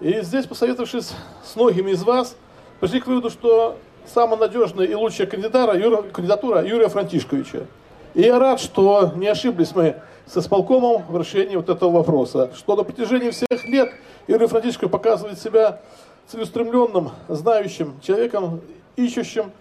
И 0.00 0.20
здесь, 0.20 0.44
посоветовавшись 0.44 1.12
с 1.42 1.56
многими 1.56 1.92
из 1.92 2.02
вас, 2.02 2.36
пришли 2.80 3.00
к 3.00 3.06
выводу, 3.06 3.30
что 3.30 3.78
самая 4.04 4.38
надежная 4.38 4.84
и 4.84 4.92
лучшая 4.92 5.26
кандидатура, 5.26 5.74
Юра, 5.74 6.02
кандидатура 6.02 6.62
Юрия 6.62 6.88
Франтишковича. 6.88 7.66
И 8.12 8.20
я 8.20 8.38
рад, 8.38 8.60
что 8.60 9.12
не 9.16 9.28
ошиблись 9.28 9.74
мы 9.74 10.02
с 10.26 10.36
исполкомом 10.36 11.02
в 11.08 11.18
решении 11.18 11.56
вот 11.56 11.70
этого 11.70 11.90
вопроса, 11.90 12.50
что 12.54 12.76
на 12.76 12.82
протяжении 12.82 13.30
всех 13.30 13.64
лет 13.64 13.90
Юрий 14.26 14.48
Франтишкович 14.48 14.90
показывает 14.90 15.40
себя 15.40 15.80
целеустремленным, 16.26 17.12
знающим 17.28 17.98
человеком, 18.02 18.60
ищущим 18.96 19.52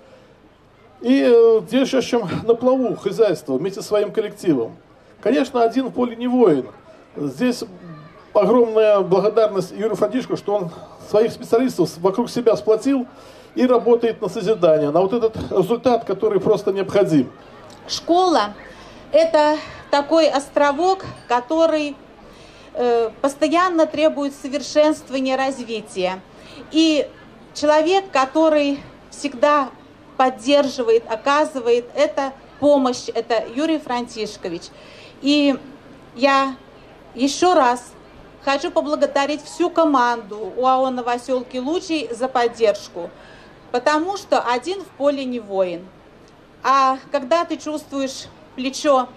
и 1.02 1.22
э, 1.22 1.62
держащим 1.70 2.28
на 2.44 2.56
плаву 2.56 2.96
хозяйство 2.96 3.58
вместе 3.58 3.82
со 3.82 3.88
своим 3.88 4.12
коллективом. 4.12 4.76
Конечно, 5.22 5.64
один 5.64 5.88
в 5.88 5.92
поле 5.92 6.16
не 6.16 6.28
воин. 6.28 6.68
Здесь 7.16 7.64
огромная 8.34 9.00
благодарность 9.02 9.72
Юрию 9.72 9.96
Франтишку, 9.96 10.38
что 10.38 10.56
он 10.56 10.72
своих 11.10 11.32
специалистов 11.32 11.98
вокруг 11.98 12.30
себя 12.30 12.56
сплотил 12.56 13.06
и 13.56 13.66
работает 13.66 14.22
на 14.22 14.30
созидание, 14.30 14.90
на 14.90 15.02
вот 15.02 15.14
этот 15.14 15.36
результат, 15.52 16.06
который 16.06 16.40
просто 16.40 16.72
необходим. 16.72 17.32
Школа– 17.88 18.54
это 19.12 19.58
такой 19.92 20.28
островок, 20.28 21.06
который 21.28 21.96
э, 22.74 23.10
постоянно 23.22 23.86
требует 23.86 24.34
совершенствования, 24.34 25.38
развития. 25.38 26.20
И 26.72 27.08
человек, 27.54 28.06
который 28.12 28.80
всегда 29.16 29.70
поддерживает, 30.18 31.10
оказывает 31.10 31.86
это 31.96 32.34
помощь, 32.60 33.10
это 33.14 33.46
Юрий 33.54 33.80
Франтишкович. 33.80 34.64
И 35.22 35.58
я 36.16 36.56
еще 37.16 37.54
раз 37.54 37.92
хочу 38.44 38.72
поблагодарить 38.72 39.44
всю 39.44 39.70
команду 39.70 40.54
УАО 40.58 40.90
«Новоселки 40.90 41.60
Лучей» 41.60 42.10
за 42.14 42.28
поддержку, 42.28 43.10
потому 43.72 44.18
что 44.18 44.42
один 44.42 44.82
в 44.82 44.88
поле 44.98 45.26
не 45.26 45.40
воин. 45.40 45.88
А 46.64 46.98
когда 47.12 47.46
ты 47.46 47.58
чувствуешь 47.58 48.28
плечо 48.56 49.08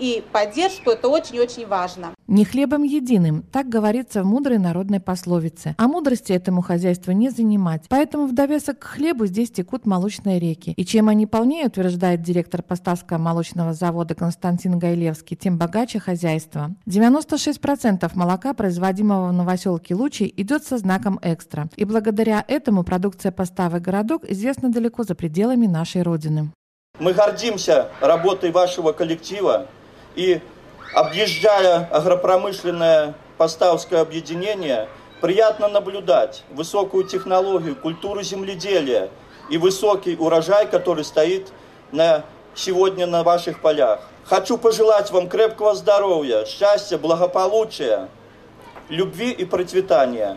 и 0.00 0.22
поддержку, 0.32 0.90
это 0.90 1.08
очень-очень 1.08 1.66
важно. 1.66 2.14
Не 2.26 2.44
хлебом 2.44 2.84
единым, 2.84 3.42
так 3.42 3.68
говорится 3.68 4.22
в 4.22 4.26
мудрой 4.26 4.58
народной 4.58 5.00
пословице. 5.00 5.74
А 5.78 5.88
мудрости 5.88 6.32
этому 6.32 6.62
хозяйству 6.62 7.12
не 7.12 7.30
занимать. 7.30 7.84
Поэтому 7.88 8.26
в 8.26 8.32
довесок 8.32 8.78
к 8.78 8.84
хлебу 8.84 9.26
здесь 9.26 9.50
текут 9.50 9.84
молочные 9.84 10.38
реки. 10.38 10.72
И 10.76 10.84
чем 10.84 11.08
они 11.08 11.26
полнее, 11.26 11.66
утверждает 11.66 12.22
директор 12.22 12.62
Поставского 12.62 13.18
молочного 13.18 13.74
завода 13.74 14.14
Константин 14.14 14.78
Гайлевский, 14.78 15.36
тем 15.36 15.58
богаче 15.58 15.98
хозяйство. 15.98 16.70
96% 16.86 18.10
молока, 18.14 18.54
производимого 18.54 19.28
в 19.28 19.32
новоселке 19.32 19.94
Лучи, 19.94 20.32
идет 20.36 20.64
со 20.64 20.78
знаком 20.78 21.18
«Экстра». 21.22 21.68
И 21.76 21.84
благодаря 21.84 22.44
этому 22.46 22.84
продукция 22.84 23.32
поставок 23.32 23.82
городок 23.82 24.24
известна 24.24 24.70
далеко 24.70 25.02
за 25.02 25.14
пределами 25.14 25.66
нашей 25.66 26.02
Родины. 26.02 26.52
Мы 27.00 27.14
гордимся 27.14 27.88
работой 28.00 28.52
вашего 28.52 28.92
коллектива 28.92 29.66
и 30.14 30.40
объезжая 30.94 31.88
агропромышленное 31.92 33.14
Поставское 33.40 34.02
объединение, 34.02 34.86
приятно 35.22 35.66
наблюдать 35.66 36.44
высокую 36.50 37.04
технологию, 37.04 37.74
культуру 37.74 38.20
земледелия 38.20 39.08
и 39.48 39.56
высокий 39.56 40.14
урожай, 40.14 40.66
который 40.66 41.04
стоит 41.04 41.50
на, 41.90 42.22
сегодня 42.54 43.06
на 43.06 43.22
ваших 43.22 43.62
полях. 43.62 44.02
Хочу 44.26 44.58
пожелать 44.58 45.10
вам 45.10 45.26
крепкого 45.26 45.74
здоровья, 45.74 46.44
счастья, 46.44 46.98
благополучия, 46.98 48.10
любви 48.90 49.30
и 49.30 49.46
процветания. 49.46 50.36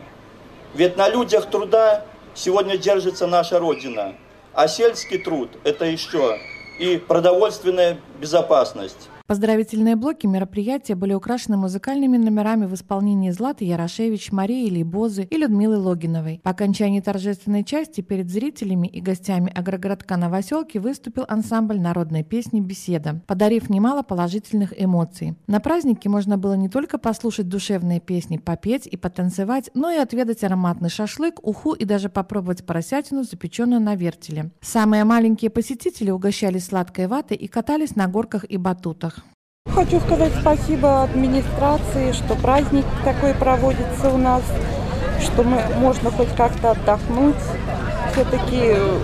Ведь 0.73 0.95
на 0.95 1.09
людях 1.09 1.49
труда 1.49 2.05
сегодня 2.33 2.77
держится 2.77 3.27
наша 3.27 3.59
Родина, 3.59 4.15
а 4.53 4.69
сельский 4.69 5.17
труд– 5.17 5.49
это 5.65 5.83
еще 5.83 6.39
и 6.79 6.95
продовольственная 6.95 7.97
безопасность. 8.17 9.09
Поздравительные 9.25 9.95
блоки 9.95 10.27
мероприятия 10.27 10.95
были 10.95 11.13
украшены 11.13 11.55
музыкальными 11.55 12.17
номерами 12.17 12.65
в 12.65 12.73
исполнении 12.73 13.31
Златы 13.31 13.63
Ярошевич, 13.63 14.33
Марии 14.33 14.69
Лейбозы 14.69 15.23
и 15.23 15.37
Людмилы 15.37 15.77
Логиновой. 15.77 16.41
По 16.43 16.51
окончании 16.51 16.99
торжественной 16.99 17.63
части 17.63 18.01
перед 18.01 18.29
зрителями 18.29 18.87
и 18.87 18.99
гостями 18.99 19.49
агрогородка 19.55 20.17
Новоселки 20.17 20.77
выступил 20.77 21.23
ансамбль 21.29 21.79
народной 21.79 22.23
песни 22.23 22.59
«Беседа», 22.59 23.21
подарив 23.25 23.69
немало 23.69 24.01
положительных 24.01 24.73
эмоций. 24.75 25.37
На 25.47 25.61
празднике 25.61 26.09
можно 26.09 26.37
было 26.37 26.55
не 26.55 26.67
только 26.67 26.97
послушать 26.97 27.47
душевные 27.47 28.01
песни, 28.01 28.35
попеть 28.35 28.87
и 28.87 28.97
потанцевать, 28.97 29.69
но 29.73 29.89
и 29.89 29.95
отведать 29.95 30.43
ароматный 30.43 30.89
шашлык, 30.89 31.39
уху 31.47 31.71
и 31.71 31.85
даже 31.85 32.09
попробовать 32.09 32.65
поросятину, 32.65 33.23
запеченную 33.23 33.79
на 33.79 33.95
вертеле. 33.95 34.51
Самые 34.59 35.05
маленькие 35.05 35.49
посетители 35.49 36.11
угощались 36.11 36.65
сладкой 36.65 37.07
ватой 37.07 37.37
и 37.37 37.47
катались 37.47 37.95
на 37.95 38.07
горках 38.07 38.43
и 38.43 38.57
батутах. 38.57 39.12
Хочу 39.73 39.99
сказать 40.01 40.31
спасибо 40.39 41.01
администрации, 41.01 42.11
что 42.11 42.35
праздник 42.35 42.85
такой 43.03 43.33
проводится 43.33 44.11
у 44.13 44.17
нас, 44.17 44.43
что 45.19 45.41
мы 45.41 45.59
можно 45.77 46.11
хоть 46.11 46.29
как-то 46.35 46.71
отдохнуть. 46.71 47.35
Все-таки 48.13 48.61
э, 48.61 48.99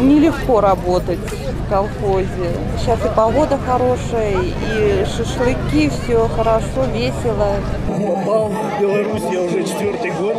нелегко 0.00 0.62
работать 0.62 1.18
в 1.20 1.68
колхозе. 1.68 2.50
Сейчас 2.78 2.98
и 3.04 3.08
погода 3.14 3.58
хорошая, 3.66 4.32
и 4.40 5.04
шашлыки, 5.04 5.90
все 5.90 6.26
хорошо, 6.28 6.84
весело. 6.94 7.56
Попал 7.86 8.48
в 8.48 8.80
Беларусь 8.80 9.22
я 9.30 9.42
уже 9.42 9.62
четвертый 9.64 10.10
год 10.12 10.36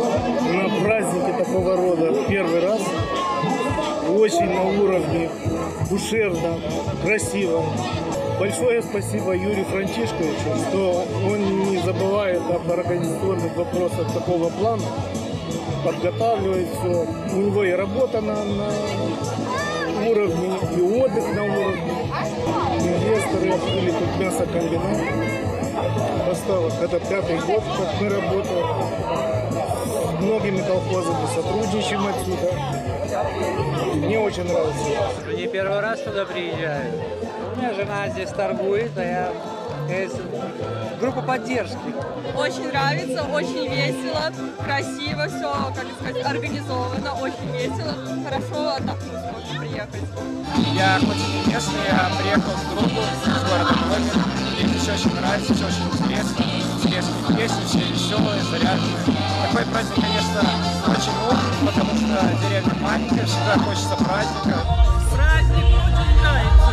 на 0.52 0.84
праздники 0.84 1.38
такого 1.38 1.76
рода. 1.76 2.12
Первый 2.28 2.60
раз. 2.60 2.80
Очень 4.08 4.52
на 4.52 4.62
уровне, 4.64 5.30
душевно, 5.88 6.58
красиво. 7.04 7.62
Большое 8.38 8.82
спасибо 8.82 9.32
Юрию 9.32 9.64
Франчишковичу, 9.64 10.68
что 10.68 11.06
он 11.26 11.70
не 11.70 11.78
забывает 11.78 12.42
об 12.50 12.70
организационных 12.70 13.56
вопросах 13.56 14.12
такого 14.12 14.50
плана, 14.50 14.82
подготавливает 15.82 16.68
все. 16.68 17.06
У 17.34 17.40
него 17.40 17.64
и 17.64 17.70
работа 17.70 18.20
на, 18.20 18.44
на 18.44 18.68
уровне, 20.06 20.58
и 20.76 20.80
отдых 20.82 21.34
на 21.34 21.44
уровне. 21.44 21.92
Инвесторы 22.80 23.52
открыли 23.52 23.90
тут 23.90 24.20
мясокомбинат. 24.20 24.98
поставок. 26.28 26.72
Это 26.82 27.00
пятый 27.00 27.38
год, 27.38 27.62
как 27.76 28.00
мы 28.00 28.08
работаем. 28.10 28.66
С 29.50 30.20
многими 30.20 30.60
колхозами 30.60 31.26
сотрудничаем 31.34 32.06
отсюда. 32.06 32.52
Мне 33.94 34.18
очень 34.18 34.44
нравится. 34.44 35.32
Не 35.34 35.46
первый 35.46 35.80
раз 35.80 36.04
сюда 36.04 36.26
приезжаю. 36.26 37.15
У 37.56 37.58
меня 37.58 37.72
жена 37.72 38.06
здесь 38.10 38.28
торгует, 38.30 38.92
а 38.98 39.02
я 39.02 39.32
группа 41.00 41.22
поддержки. 41.22 41.78
Очень 42.36 42.68
нравится, 42.68 43.22
очень 43.24 43.66
весело, 43.70 44.30
красиво 44.62 45.26
все, 45.26 45.72
как 45.74 45.86
сказать, 45.98 46.22
организовано, 46.22 47.14
очень 47.14 47.50
весело, 47.52 47.94
хорошо 48.24 48.74
отдохнуть 48.76 49.22
можно 49.32 49.60
приехать. 49.60 50.02
Я 50.74 50.98
хоть 51.00 51.16
и 51.16 51.48
не 51.48 51.54
местный, 51.54 51.80
я 51.88 52.10
приехал 52.20 52.52
в 52.52 52.74
группу 52.74 53.00
с 53.24 53.50
города 53.50 53.74
Владимир. 53.88 54.26
Мне 54.52 54.68
здесь 54.68 54.88
очень 54.88 55.14
нравится, 55.18 55.54
все 55.54 55.66
очень 55.66 55.86
интересно. 55.94 56.44
Интересные 56.76 57.38
песни, 57.38 57.64
все 57.64 57.78
веселые, 57.78 58.42
заряженные. 58.42 59.16
Такой 59.48 59.64
праздник, 59.72 59.94
конечно, 59.94 60.40
очень 60.92 61.16
нужен, 61.24 61.66
потому 61.66 61.92
что 61.96 62.16
деревня 62.46 62.74
маленькая, 62.82 63.24
всегда 63.24 63.56
хочется 63.64 63.96
праздника. 63.96 64.60
Праздник 65.14 65.64
очень 65.64 66.20
нравится. 66.20 66.65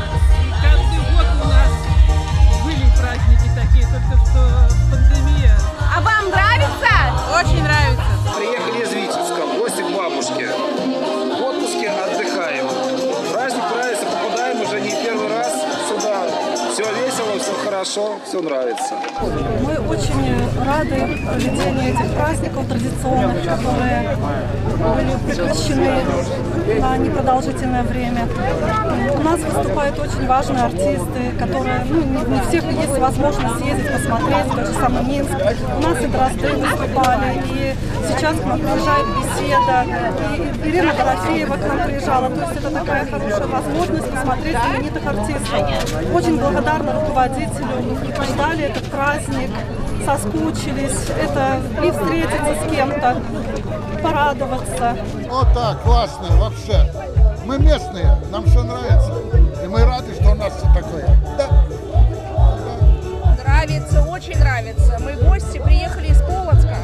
Только 3.93 4.25
что 4.25 4.67
пандемия. 4.89 5.55
А 5.95 6.01
вам 6.01 6.29
нравится? 6.31 6.93
Очень 7.37 7.63
нравится. 7.63 8.03
Приехали 8.35 8.83
из 8.83 8.91
Витебска, 8.91 9.52
хорошо, 17.93 18.19
все 18.25 18.41
нравится. 18.41 18.95
Мы 19.61 19.77
очень 19.89 20.65
рады 20.65 21.19
проведению 21.25 21.93
этих 21.93 22.13
праздников 22.15 22.67
традиционных, 22.67 23.43
которые 23.43 24.17
были 24.95 25.17
прекращены 25.27 25.91
на 26.79 26.97
непродолжительное 26.97 27.83
время. 27.83 28.27
У 29.15 29.21
нас 29.21 29.39
выступают 29.39 29.99
очень 29.99 30.27
важные 30.27 30.63
артисты, 30.63 31.31
которые, 31.39 31.85
ну, 31.89 32.01
не, 32.01 32.35
не 32.35 32.41
всех 32.47 32.63
есть 32.71 32.97
возможность 32.97 33.57
съездить, 33.57 33.91
посмотреть, 33.91 34.47
тот 34.49 34.67
же 34.67 34.73
самый 34.73 35.03
Минск. 35.03 35.31
У 35.77 35.81
нас 35.81 36.01
и 36.01 36.07
Дрозды 36.07 36.53
выступали, 36.53 37.41
и 37.45 37.75
сейчас 38.07 38.37
к 38.37 38.45
нам 38.45 38.59
приезжает 38.59 39.05
беседа, 39.17 39.85
и 40.63 40.69
Ирина 40.69 40.93
Дорофеева 40.93 41.55
к 41.55 41.67
нам 41.67 41.87
приезжала. 41.87 42.29
То 42.29 42.41
есть 42.41 42.57
это 42.57 42.69
такая 42.71 43.05
хорошая 43.05 43.47
возможность 43.47 44.09
посмотреть 44.09 44.57
знаменитых 44.57 45.05
артистов. 45.05 46.13
Очень 46.13 46.39
благодарна 46.39 46.93
руководителю, 46.93 47.82
ждали 48.33 48.65
этот 48.65 48.89
праздник, 48.89 49.49
соскучились, 50.05 51.09
это 51.09 51.61
и 51.83 51.91
встретиться 51.91 52.55
с 52.61 52.71
кем-то, 52.71 53.21
порадоваться. 54.01 54.97
Вот 55.29 55.53
так, 55.53 55.81
классно, 55.83 56.27
вообще. 56.37 56.91
Мы 57.45 57.59
местные, 57.59 58.17
нам 58.31 58.45
все 58.45 58.63
нравится. 58.63 59.13
И 59.63 59.67
мы 59.67 59.83
рады, 59.83 60.13
что 60.13 60.31
у 60.31 60.35
нас 60.35 60.53
все 60.53 60.67
такое. 60.73 61.07
Да. 61.37 61.49
Нравится, 63.43 64.01
очень 64.03 64.37
нравится. 64.39 64.97
Мы 64.99 65.13
гости 65.13 65.59
приехали 65.59 66.07
из 66.07 66.21
Полоцка 66.21 66.77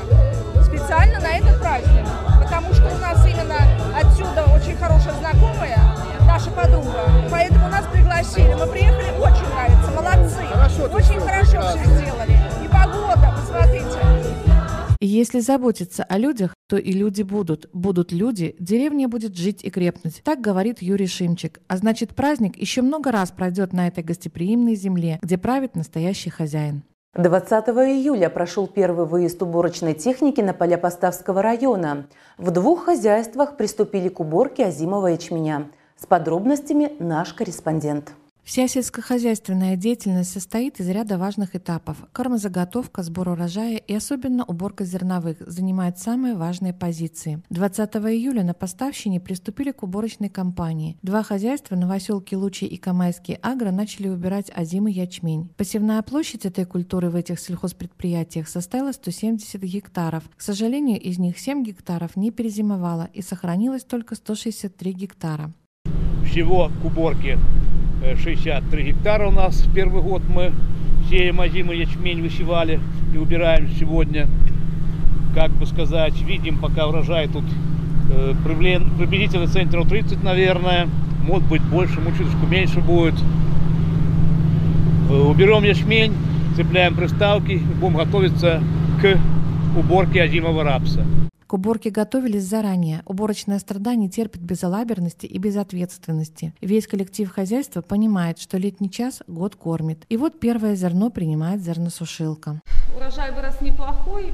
специально 0.63 1.19
на 1.19 1.37
этот 1.37 1.59
праздник, 1.59 2.05
потому 2.41 2.73
что 2.73 2.85
у 2.93 2.97
нас 2.99 3.25
именно 3.25 3.57
отсюда 3.97 4.43
очень 4.53 4.77
хорошая 4.77 5.13
знакомая, 5.15 5.88
наша 6.39 6.51
подруга. 6.51 6.93
Поэтому 7.29 7.67
нас 7.67 7.85
пригласили. 7.91 8.53
Мы 8.53 8.67
приехали, 8.67 9.09
очень 9.19 9.49
нравится, 9.49 9.91
молодцы. 9.91 10.41
Хорошо, 10.51 10.83
очень 10.83 11.19
хорошо 11.19 11.61
все 11.61 11.83
сделали. 11.83 12.37
И 12.63 12.67
погода, 12.67 13.35
посмотрите. 13.35 13.99
Если 15.01 15.39
заботиться 15.39 16.03
о 16.03 16.17
людях, 16.17 16.53
то 16.67 16.77
и 16.77 16.91
люди 16.91 17.23
будут. 17.23 17.69
Будут 17.73 18.11
люди, 18.11 18.55
деревня 18.59 19.07
будет 19.07 19.35
жить 19.35 19.63
и 19.63 19.69
крепнуть. 19.69 20.21
Так 20.23 20.41
говорит 20.41 20.81
Юрий 20.81 21.07
Шимчик. 21.07 21.59
А 21.67 21.77
значит, 21.77 22.15
праздник 22.15 22.57
еще 22.57 22.81
много 22.81 23.11
раз 23.11 23.31
пройдет 23.31 23.73
на 23.73 23.87
этой 23.87 24.03
гостеприимной 24.03 24.75
земле, 24.75 25.19
где 25.21 25.37
правит 25.37 25.75
настоящий 25.75 26.29
хозяин. 26.29 26.83
20 27.15 27.51
июля 27.69 28.29
прошел 28.29 28.67
первый 28.67 29.05
выезд 29.05 29.41
уборочной 29.41 29.93
техники 29.93 30.41
на 30.41 30.53
поля 30.53 30.77
Поставского 30.77 31.41
района. 31.41 32.07
В 32.37 32.51
двух 32.51 32.85
хозяйствах 32.85 33.57
приступили 33.57 34.09
к 34.09 34.19
уборке 34.19 34.65
озимого 34.65 35.07
ячменя. 35.07 35.71
С 36.01 36.05
подробностями 36.05 36.93
наш 36.99 37.33
корреспондент. 37.33 38.13
Вся 38.45 38.69
сельскохозяйственная 38.69 39.75
деятельность 39.75 40.31
состоит 40.31 40.79
из 40.79 40.87
ряда 40.87 41.17
важных 41.17 41.57
этапов. 41.57 41.97
Кормозаготовка, 42.13 43.03
сбор 43.03 43.27
урожая 43.27 43.75
и 43.75 43.93
особенно 43.93 44.45
уборка 44.45 44.85
зерновых 44.85 45.37
занимает 45.45 45.99
самые 45.99 46.35
важные 46.35 46.73
позиции. 46.73 47.43
20 47.49 47.95
июля 47.97 48.43
на 48.43 48.53
поставщине 48.53 49.19
приступили 49.19 49.71
к 49.71 49.83
уборочной 49.83 50.29
кампании. 50.29 50.97
Два 51.01 51.21
хозяйства, 51.21 51.75
Новоселки 51.75 52.33
Лучи 52.33 52.65
и 52.65 52.77
Камайский 52.77 53.37
Агро, 53.41 53.71
начали 53.71 54.07
убирать 54.07 54.49
озимый 54.55 54.93
ячмень. 54.93 55.49
Посевная 55.57 56.01
площадь 56.01 56.45
этой 56.45 56.63
культуры 56.63 57.09
в 57.09 57.15
этих 57.15 57.41
сельхозпредприятиях 57.41 58.47
составила 58.47 58.93
170 58.93 59.61
гектаров. 59.63 60.23
К 60.37 60.41
сожалению, 60.41 60.99
из 60.99 61.19
них 61.19 61.37
7 61.37 61.61
гектаров 61.61 62.15
не 62.15 62.31
перезимовало 62.31 63.09
и 63.13 63.21
сохранилось 63.21 63.83
только 63.83 64.15
163 64.15 64.93
гектара. 64.93 65.53
Всего 66.31 66.69
к 66.81 66.85
уборке 66.85 67.39
э, 68.03 68.15
63 68.15 68.83
гектара 68.83 69.27
у 69.27 69.31
нас. 69.31 69.61
В 69.61 69.73
первый 69.73 70.03
год 70.03 70.21
мы 70.29 70.51
сеем 71.09 71.41
озимый 71.41 71.79
ячмень, 71.79 72.21
высевали 72.21 72.79
и 73.13 73.17
убираем 73.17 73.67
сегодня. 73.79 74.27
Как 75.33 75.49
бы 75.51 75.65
сказать, 75.65 76.21
видим, 76.21 76.59
пока 76.59 76.87
урожай 76.87 77.27
тут 77.27 77.45
э, 78.11 78.35
приблизительно 78.45 79.47
центнеров 79.47 79.89
30, 79.89 80.23
наверное. 80.23 80.87
Может 81.25 81.47
быть 81.49 81.63
больше, 81.63 81.95
чуточку 81.95 82.45
меньше 82.47 82.79
будет. 82.79 83.15
Э, 85.09 85.21
Уберем 85.21 85.63
ячмень, 85.63 86.13
цепляем 86.55 86.93
приставки, 86.93 87.59
будем 87.81 87.97
готовиться 87.97 88.61
к 89.01 89.17
уборке 89.75 90.21
озимого 90.21 90.63
рапса. 90.63 91.03
К 91.49 91.53
уборке 91.53 91.89
готовились 91.89 92.43
заранее. 92.43 93.01
Уборочная 93.07 93.57
страда 93.57 93.95
не 93.95 94.07
терпит 94.07 94.39
безалаберности 94.39 95.25
и 95.25 95.39
безответственности. 95.39 96.53
Весь 96.61 96.85
коллектив 96.85 97.27
хозяйства 97.27 97.81
понимает, 97.81 98.37
что 98.37 98.59
летний 98.59 98.91
час 98.91 99.23
год 99.25 99.55
кормит. 99.55 100.05
И 100.09 100.17
вот 100.17 100.39
первое 100.39 100.75
зерно 100.75 101.09
принимает 101.09 101.63
зерносушилка. 101.63 102.61
Урожай 102.95 103.31
вырос 103.31 103.61
неплохой. 103.61 104.31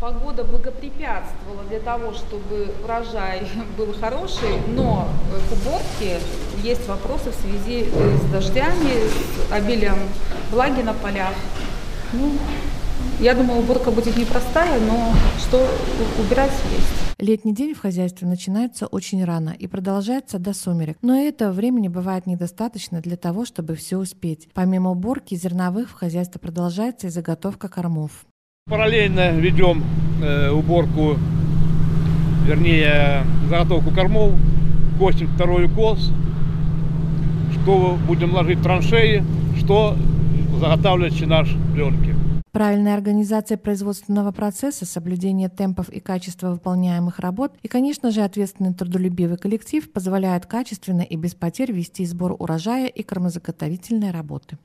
Погода 0.00 0.42
благопрепятствовала 0.42 1.62
для 1.68 1.78
того, 1.78 2.12
чтобы 2.14 2.74
урожай 2.82 3.46
был 3.78 3.94
хороший, 4.00 4.58
но 4.74 5.06
к 5.48 5.52
уборке 5.52 6.18
есть 6.64 6.88
вопросы 6.88 7.30
в 7.30 7.34
связи 7.36 7.86
э, 7.94 8.18
с 8.18 8.32
дождями, 8.32 9.06
с 9.08 9.52
обилием 9.52 9.98
влаги 10.50 10.82
на 10.82 10.94
полях. 10.94 11.34
Ну, 12.12 12.32
я 13.20 13.34
думаю, 13.34 13.60
уборка 13.60 13.90
будет 13.90 14.16
непростая, 14.16 14.78
но 14.80 15.12
что 15.38 15.66
убирать 16.20 16.52
есть. 16.76 17.06
Летний 17.18 17.54
день 17.54 17.74
в 17.74 17.80
хозяйстве 17.80 18.28
начинается 18.28 18.86
очень 18.86 19.24
рано 19.24 19.54
и 19.58 19.66
продолжается 19.66 20.38
до 20.38 20.52
сумерек. 20.52 20.98
Но 21.00 21.16
этого 21.16 21.50
времени 21.52 21.88
бывает 21.88 22.26
недостаточно 22.26 23.00
для 23.00 23.16
того, 23.16 23.46
чтобы 23.46 23.74
все 23.74 23.96
успеть. 23.96 24.48
Помимо 24.52 24.90
уборки 24.90 25.34
зерновых 25.34 25.88
в 25.88 25.94
хозяйстве 25.94 26.40
продолжается 26.40 27.06
и 27.06 27.10
заготовка 27.10 27.68
кормов. 27.68 28.26
Параллельно 28.68 29.30
ведем 29.32 29.82
э, 30.22 30.50
уборку, 30.50 31.16
вернее, 32.46 33.24
заготовку 33.48 33.94
кормов, 33.94 34.32
косим 34.98 35.28
второй 35.28 35.66
укос, 35.66 36.10
что 37.52 37.96
будем 38.06 38.34
ложить 38.34 38.58
в 38.58 38.62
траншеи, 38.62 39.24
что 39.58 39.96
заготавливать 40.60 41.26
наш 41.26 41.48
пленки. 41.72 42.25
Правильная 42.56 42.94
организация 42.94 43.58
производственного 43.58 44.32
процесса, 44.32 44.86
соблюдение 44.86 45.50
темпов 45.50 45.90
и 45.90 46.00
качества 46.00 46.52
выполняемых 46.52 47.18
работ 47.18 47.52
и, 47.62 47.68
конечно 47.68 48.10
же, 48.10 48.22
ответственный 48.22 48.72
трудолюбивый 48.72 49.36
коллектив 49.36 49.92
позволяет 49.92 50.46
качественно 50.46 51.02
и 51.02 51.16
без 51.16 51.34
потерь 51.34 51.70
вести 51.70 52.06
сбор 52.06 52.34
урожая 52.38 52.86
и 52.86 53.02
кормозаготовительные 53.02 54.10
работы. 54.10 54.56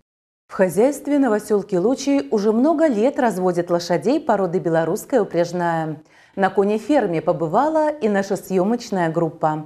В 0.47 0.53
хозяйстве 0.53 1.19
новоселки 1.19 1.77
Лучи 1.77 2.29
уже 2.31 2.53
много 2.53 2.87
лет 2.87 3.19
разводят 3.19 3.69
лошадей 3.69 4.21
породы 4.21 4.59
белорусская 4.59 5.21
упряжная. 5.21 6.01
На 6.37 6.49
конеферме 6.49 7.21
побывала 7.21 7.89
и 7.89 8.07
наша 8.07 8.37
съемочная 8.37 9.11
группа. 9.11 9.65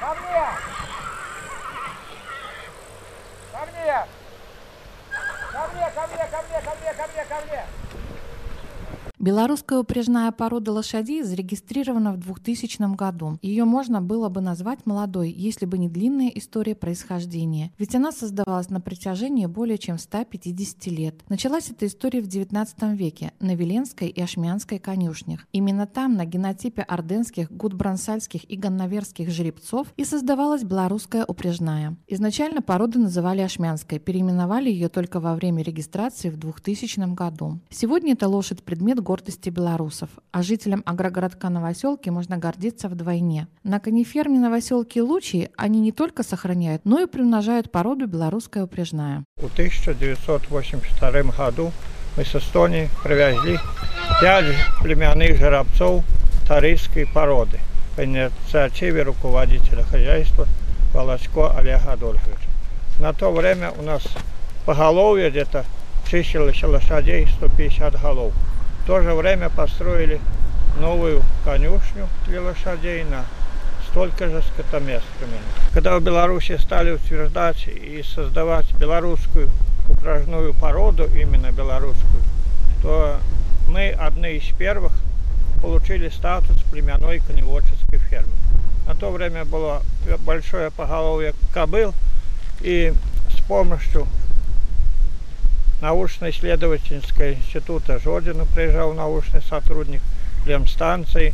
Ко 0.00 0.16
мне! 0.22 0.46
Ко 3.52 3.66
мне, 3.72 4.06
ко 5.56 5.66
мне, 5.72 5.90
ко 5.90 6.06
мне, 6.06 6.26
ко 6.26 6.42
мне, 6.42 6.60
ко 6.60 7.06
мне, 7.08 7.24
ко 7.24 7.40
мне! 7.46 8.05
Белорусская 9.26 9.80
упряжная 9.80 10.30
порода 10.30 10.70
лошадей 10.70 11.24
зарегистрирована 11.24 12.12
в 12.12 12.18
2000 12.18 12.94
году. 12.94 13.40
Ее 13.42 13.64
можно 13.64 14.00
было 14.00 14.28
бы 14.28 14.40
назвать 14.40 14.86
молодой, 14.86 15.32
если 15.32 15.66
бы 15.66 15.78
не 15.78 15.88
длинная 15.88 16.28
история 16.28 16.76
происхождения. 16.76 17.72
Ведь 17.76 17.96
она 17.96 18.12
создавалась 18.12 18.70
на 18.70 18.80
протяжении 18.80 19.46
более 19.46 19.78
чем 19.78 19.98
150 19.98 20.86
лет. 20.86 21.16
Началась 21.28 21.68
эта 21.70 21.86
история 21.88 22.20
в 22.20 22.28
19 22.28 22.96
веке 22.96 23.32
на 23.40 23.56
Веленской 23.56 24.10
и 24.10 24.22
Ашмянской 24.22 24.78
конюшнях. 24.78 25.44
Именно 25.50 25.88
там, 25.88 26.14
на 26.14 26.24
генотипе 26.24 26.82
орденских, 26.82 27.50
гудбрансальских 27.50 28.48
и 28.48 28.56
ганноверских 28.56 29.28
жеребцов 29.30 29.88
и 29.96 30.04
создавалась 30.04 30.62
белорусская 30.62 31.24
упряжная. 31.26 31.96
Изначально 32.06 32.62
породу 32.62 33.00
называли 33.00 33.40
Ашмянской, 33.40 33.98
переименовали 33.98 34.70
ее 34.70 34.88
только 34.88 35.18
во 35.18 35.34
время 35.34 35.64
регистрации 35.64 36.30
в 36.30 36.36
2000 36.36 37.12
году. 37.12 37.58
Сегодня 37.70 38.12
эта 38.12 38.28
лошадь 38.28 38.62
предмет 38.62 39.00
гордости 39.16 39.48
белорусов, 39.48 40.10
а 40.30 40.42
жителям 40.42 40.82
агрогородка 40.84 41.48
Новоселки 41.48 42.10
можно 42.10 42.36
гордиться 42.36 42.86
вдвойне. 42.86 43.48
На 43.64 43.80
кониферме 43.80 44.38
Новоселки 44.38 45.00
Лучи 45.00 45.48
они 45.56 45.80
не 45.80 45.90
только 45.90 46.22
сохраняют, 46.22 46.82
но 46.84 47.00
и 47.00 47.06
примножают 47.06 47.72
породу 47.72 48.06
белорусская 48.06 48.64
упряжная. 48.64 49.24
В 49.36 49.46
1982 49.46 51.22
году 51.32 51.72
мы 52.18 52.24
с 52.26 52.34
Эстонии 52.34 52.90
привезли 53.02 53.58
пять 54.20 54.54
племянных 54.82 55.38
жеребцов 55.38 56.04
тарийской 56.46 57.06
породы 57.06 57.58
по 57.96 58.04
инициативе 58.04 59.02
руководителя 59.02 59.82
хозяйства 59.84 60.46
Волочко 60.92 61.56
Олега 61.56 61.92
Адольфовича. 61.92 62.50
На 63.00 63.14
то 63.14 63.32
время 63.32 63.70
у 63.78 63.82
нас 63.82 64.02
поголовье 64.66 65.30
где-то 65.30 65.64
числилось 66.06 66.62
лошадей 66.62 67.26
150 67.38 67.98
голов. 68.02 68.34
В 68.86 68.88
то 68.88 69.02
же 69.02 69.14
время 69.14 69.50
построили 69.50 70.20
новую 70.78 71.20
конюшню 71.44 72.06
для 72.28 72.40
лошадей 72.40 73.02
на 73.02 73.24
столько 73.90 74.28
же 74.28 74.40
скотомест 74.42 75.04
примерно. 75.18 75.44
Когда 75.72 75.98
в 75.98 76.02
Беларуси 76.04 76.56
стали 76.56 76.92
утверждать 76.92 77.66
и 77.66 78.04
создавать 78.04 78.72
белорусскую 78.74 79.50
упражную 79.88 80.54
породу, 80.54 81.04
именно 81.06 81.50
белорусскую, 81.50 82.22
то 82.80 83.16
мы 83.66 83.88
одни 83.88 84.36
из 84.36 84.56
первых 84.56 84.92
получили 85.60 86.08
статус 86.08 86.56
племенной 86.70 87.18
коневодческой 87.18 87.98
фермы. 87.98 88.34
На 88.86 88.94
то 88.94 89.10
время 89.10 89.44
было 89.44 89.82
большое 90.20 90.70
поголовье 90.70 91.34
кобыл, 91.52 91.92
и 92.60 92.94
с 93.36 93.40
помощью 93.48 94.06
научно-исследовательского 95.86 97.34
института 97.34 98.00
Жодина 98.00 98.44
приезжал 98.44 98.92
научный 98.92 99.40
сотрудник 99.40 100.00
лемстанции. 100.44 101.32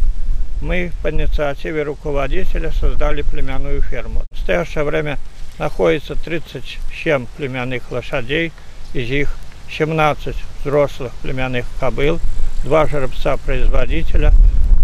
Мы 0.61 0.93
по 1.03 1.11
инициативе 1.11 1.83
руководителя 1.85 2.71
создали 2.71 3.23
племенную 3.23 3.81
ферму. 3.81 4.21
В 4.31 4.37
настоящее 4.37 4.85
время 4.85 5.19
находится 5.59 6.17
37 6.17 7.27
племенных 7.37 7.91
лошадей, 7.91 8.53
из 8.93 9.09
них 9.09 9.35
17 9.71 10.37
взрослых 10.61 11.13
племенных 11.23 11.65
кобыл, 11.81 12.21
два 12.63 12.87
жеребца-производителя, 12.87 14.33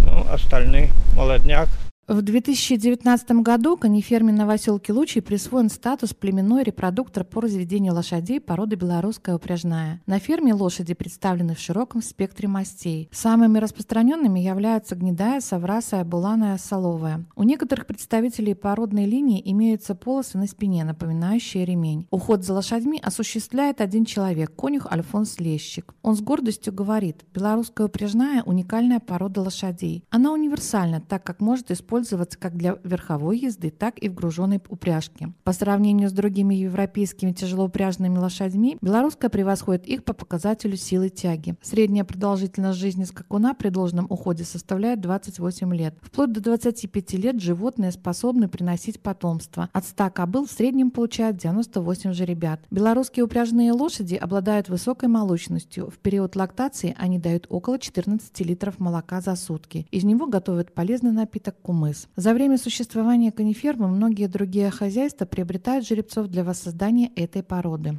ну, 0.03 0.27
остальные 0.33 0.93
молодняк 1.15 1.69
в 2.09 2.23
2019 2.23 3.31
году 3.43 3.77
кониферме 3.77 4.33
Новоселки 4.33 4.91
Лучи 4.91 5.21
присвоен 5.21 5.69
статус 5.69 6.15
племенной 6.15 6.63
репродуктор 6.63 7.23
по 7.23 7.43
разведению 7.43 7.93
лошадей 7.93 8.41
породы 8.41 8.77
белорусская 8.77 9.37
упряжная. 9.37 10.01
На 10.07 10.19
ферме 10.19 10.55
лошади 10.55 10.95
представлены 10.95 11.55
в 11.55 11.59
широком 11.59 12.01
спектре 12.01 12.49
мастей. 12.49 13.11
Самыми 13.13 13.59
распространенными 13.59 14.41
являются 14.41 14.97
гнедая, 14.97 15.43
соврасая, 15.43 16.03
буланая, 16.07 16.57
соловая. 16.57 17.27
У 17.37 17.43
некоторых 17.43 17.85
представителей 17.85 18.55
породной 18.55 19.05
линии 19.05 19.43
имеются 19.45 19.95
полосы 19.95 20.39
на 20.39 20.47
спине, 20.47 20.85
напоминающие 20.85 21.67
ремень. 21.67 22.07
Уход 22.11 22.43
за 22.43 22.55
лошадьми 22.55 22.99
осуществляет 23.03 23.83
один 23.83 24.07
человек, 24.07 24.57
конюх 24.57 24.91
Альфонс 24.91 25.41
Лещик. 25.41 25.95
Он 26.01 26.17
с 26.17 26.23
гордостью 26.23 26.73
говорит, 26.73 27.27
белорусская 27.35 27.87
упряжная– 27.87 28.43
уникальная 28.47 28.99
порода 28.99 29.43
лошадей. 29.43 30.05
Она 30.09 30.33
универсальна, 30.33 31.03
так 31.03 31.23
как 31.23 31.43
может 31.43 31.71
использовать 31.71 31.98
использоваться 31.99 32.39
как 32.39 32.57
для 32.57 32.77
верховой 32.85 33.39
езды, 33.39 33.71
так 33.71 33.99
и 33.99 34.09
в 34.09 34.15
груженной 34.15 34.61
упряжке. 34.69 35.33
По 35.45 35.53
сравнению 35.53 36.09
с 36.09 36.13
другими 36.13 36.55
европейскими 36.55 37.33
тяжелоупряжными 37.33 38.19
лошадьми, 38.19 38.79
белорусская 38.81 39.29
превосходит 39.29 39.87
их 39.87 40.05
по 40.05 40.13
показателю 40.13 40.77
силы 40.77 41.09
тяги. 41.09 41.57
Средняя 41.63 42.05
продолжительность 42.05 42.79
жизни 42.79 43.05
скакуна 43.05 43.55
при 43.55 43.69
должном 43.69 44.07
уходе 44.09 44.45
составляет 44.45 45.01
28 45.01 45.75
лет. 45.75 45.95
Вплоть 46.03 46.33
до 46.33 46.41
25 46.41 47.13
лет 47.15 47.41
животные 47.41 47.93
способны 47.93 48.49
приносить 48.49 49.01
потомство. 49.01 49.69
От 49.73 49.85
100 49.85 50.11
кобыл 50.11 50.47
в 50.47 50.51
среднем 50.51 50.91
получают 50.91 51.37
98 51.37 52.13
жеребят. 52.13 52.61
Белорусские 52.71 53.25
упряжные 53.25 53.73
лошади 53.73 54.15
обладают 54.15 54.69
высокой 54.69 55.09
молочностью. 55.09 55.91
В 55.91 55.99
период 55.99 56.37
лактации 56.37 56.95
они 56.99 57.19
дают 57.19 57.47
около 57.49 57.79
14 57.79 58.41
литров 58.41 58.79
молока 58.79 59.21
за 59.21 59.35
сутки. 59.37 59.87
Из 59.91 60.05
него 60.05 60.27
готовят 60.27 60.73
полезный 60.73 61.13
напиток 61.13 61.57
кумы 61.61 61.88
мыс. 61.89 62.09
За 62.17 62.35
время 62.35 62.59
существования 62.59 63.33
конифермы 63.33 63.89
многие 63.89 64.27
другие 64.27 64.71
хозяйства 64.71 65.25
приобретают 65.25 65.87
жеребцов 65.87 66.27
для 66.29 66.45
воссоздания 66.45 67.11
этой 67.17 67.43
породы. 67.43 67.99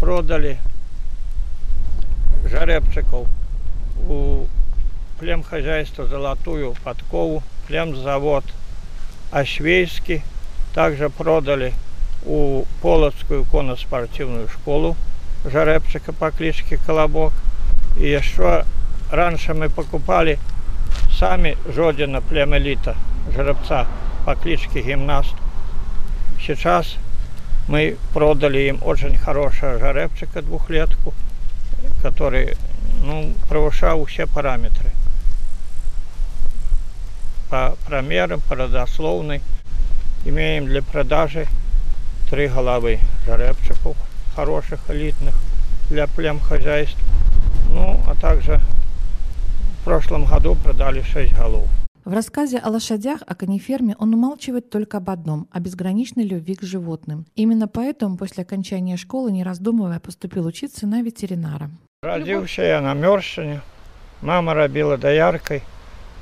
Продали 0.00 0.58
жеребчиков 2.44 3.26
у 4.08 4.46
племхозяйства 5.18 6.06
«Золотую 6.06 6.74
подкову», 6.84 7.42
племзавод 7.66 8.44
«Ашвейский». 9.32 10.22
Также 10.74 11.08
продали 11.08 11.72
у 12.24 12.64
Полоцкую 12.82 13.44
конно-спортивную 13.44 14.48
школу 14.48 14.96
жеребчика 15.44 16.12
по 16.12 16.30
кличке 16.30 16.78
Колобок. 16.86 17.32
И 17.98 18.08
еще 18.08 18.64
раньше 19.10 19.54
мы 19.54 19.68
покупали 19.68 20.38
сами 21.18 21.56
Жодина 21.74 22.20
племелита, 22.20 22.94
жеребца 23.34 23.86
по 24.24 24.36
кличке 24.36 24.82
Гимнаст. 24.82 25.34
Сейчас 26.40 26.96
мы 27.66 27.96
продали 28.14 28.60
им 28.68 28.78
очень 28.82 29.16
хорошего 29.16 29.78
жеребчика, 29.78 30.42
двухлетку, 30.42 31.12
который 32.02 32.56
ну, 33.02 33.34
превышал 33.48 34.04
все 34.04 34.26
параметры. 34.26 34.90
По 37.50 37.76
промерам, 37.86 38.40
по 38.42 38.54
родословной. 38.54 39.40
Имеем 40.24 40.66
для 40.66 40.82
продажи 40.82 41.46
три 42.30 42.48
головы 42.48 43.00
жеребчиков, 43.24 43.96
хороших, 44.36 44.80
элитных, 44.88 45.34
для 45.88 46.06
плем. 46.06 46.40
Ну, 47.70 48.02
а 48.06 48.14
также 48.14 48.60
прошлом 49.88 50.26
году 50.26 50.54
продали 50.54 51.00
6 51.00 51.32
голов. 51.32 51.64
В 52.04 52.12
рассказе 52.12 52.58
о 52.58 52.68
лошадях, 52.68 53.20
о 53.26 53.34
кониферме 53.34 53.96
он 53.98 54.12
умалчивает 54.12 54.68
только 54.68 54.98
об 54.98 55.08
одном– 55.08 55.48
о 55.50 55.60
безграничной 55.60 56.24
любви 56.24 56.56
к 56.56 56.62
животным. 56.62 57.24
Именно 57.36 57.68
поэтому 57.68 58.18
после 58.18 58.42
окончания 58.42 58.98
школы, 58.98 59.32
не 59.32 59.42
раздумывая, 59.42 59.98
поступил 59.98 60.44
учиться 60.44 60.86
на 60.86 61.00
ветеринара. 61.00 61.70
Родился 62.02 62.64
я 62.64 62.82
на 62.82 62.92
Мершине. 62.92 63.62
Мама 64.20 64.52
робила 64.52 64.98
дояркой, 64.98 65.62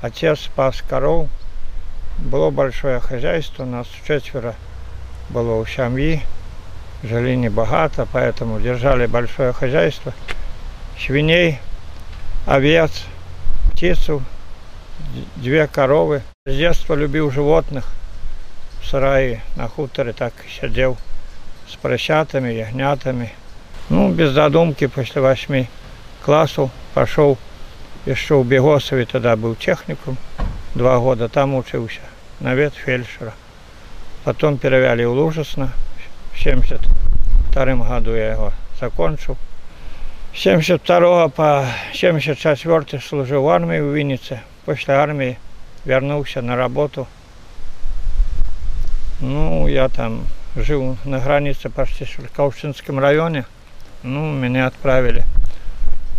отец 0.01 0.39
спас 0.39 0.81
коров. 0.81 1.27
Было 2.19 2.51
большое 2.51 3.01
хозяйство, 3.01 3.63
у 3.63 3.65
нас 3.65 3.87
четверо 4.07 4.55
было 5.29 5.55
у 5.59 5.65
семьи. 5.65 6.21
Жили 7.03 7.35
небогато, 7.35 8.07
поэтому 8.13 8.61
держали 8.61 9.07
большое 9.07 9.51
хозяйство. 9.51 10.13
Свиней, 10.97 11.59
овец– 12.45 13.03
птицу, 13.77 14.23
две 15.35 15.67
коровы. 15.67 16.23
С 16.47 16.55
детства 16.55 16.95
любил 16.95 17.29
животных. 17.29 17.85
В 18.81 18.87
сарае 18.87 19.43
на 19.55 19.67
хуторе 19.67 20.13
так 20.13 20.33
сидел 20.49 20.97
с 21.69 21.75
поросятами, 21.75 22.49
ягнятами. 22.49 23.33
Ну, 23.89 24.11
без 24.11 24.31
задумки, 24.31 24.87
после 24.87 25.21
восьми 25.21 25.69
классов 26.25 26.71
пошел 26.95 27.37
еще 28.07 28.41
в 28.41 28.47
Бегосове, 28.47 29.05
тогда 29.05 29.35
был 29.35 29.53
техникум, 29.53 30.17
два 30.73 30.97
года 30.97 31.29
там 31.29 31.53
учился, 31.53 32.01
на 32.39 32.55
ветфельдшера. 32.55 33.33
Потом 34.23 34.57
перевели 34.57 35.05
в 35.05 35.11
Лужесно, 35.11 35.71
в 36.33 36.39
72 36.39 37.75
году 37.75 38.15
я 38.15 38.31
его 38.31 38.53
закончил. 38.81 39.37
72 40.37 41.29
по 41.29 41.65
74 41.93 43.01
служил 43.01 43.41
в 43.41 43.49
армии 43.49 43.79
в 43.79 43.91
Виннице. 43.91 44.41
После 44.65 44.93
армии 44.93 45.39
вернулся 45.83 46.43
на 46.43 46.55
работу. 46.55 47.07
Ну, 49.19 49.67
я 49.67 49.89
там 49.89 50.27
жил 50.55 50.95
на 51.05 51.17
границе 51.17 51.71
почти 51.71 52.05
в 52.05 52.09
Шелковшинском 52.09 52.99
районе. 52.99 53.45
Ну, 54.03 54.31
меня 54.31 54.67
отправили 54.67 55.23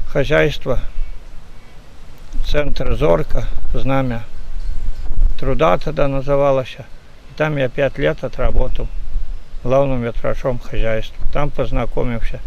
в 0.09 0.11
хозяйство 0.11 0.81
центр 2.45 2.95
«Зорка», 2.95 3.45
«Знамя 3.73 4.25
труда» 5.39 5.79
тогда 5.79 6.09
называлось. 6.09 6.77
И 6.77 7.35
там 7.37 7.57
я 7.57 7.69
пять 7.69 7.99
лет 7.99 8.25
отработал 8.25 8.89
главным 9.63 10.03
ветврачом 10.03 10.59
хозяйства. 10.59 11.25
Там 11.33 11.51
познакомился 11.51 12.41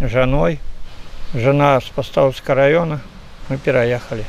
с 0.00 0.10
женой. 0.10 0.58
Жена 1.34 1.80
с 1.80 1.84
Поставского 1.84 2.56
района. 2.56 3.00
Мы 3.48 3.56
переехали 3.56 4.26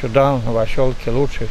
сюда, 0.00 0.32
в 0.32 0.44
Новоселке, 0.44 1.12
лучший. 1.12 1.48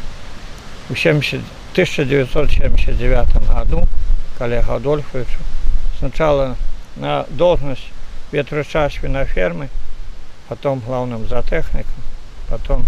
В 0.90 0.96
70, 0.96 1.40
1979 1.72 3.48
году 3.48 3.88
коллега 4.36 4.74
Адольфовичу 4.74 5.38
сначала 5.98 6.56
на 6.96 7.24
должность 7.30 7.86
ветврача 8.32 8.90
свинофермы, 8.90 9.70
потом 10.48 10.80
главным 10.80 11.26
зоотехником, 11.26 12.02
потом 12.50 12.84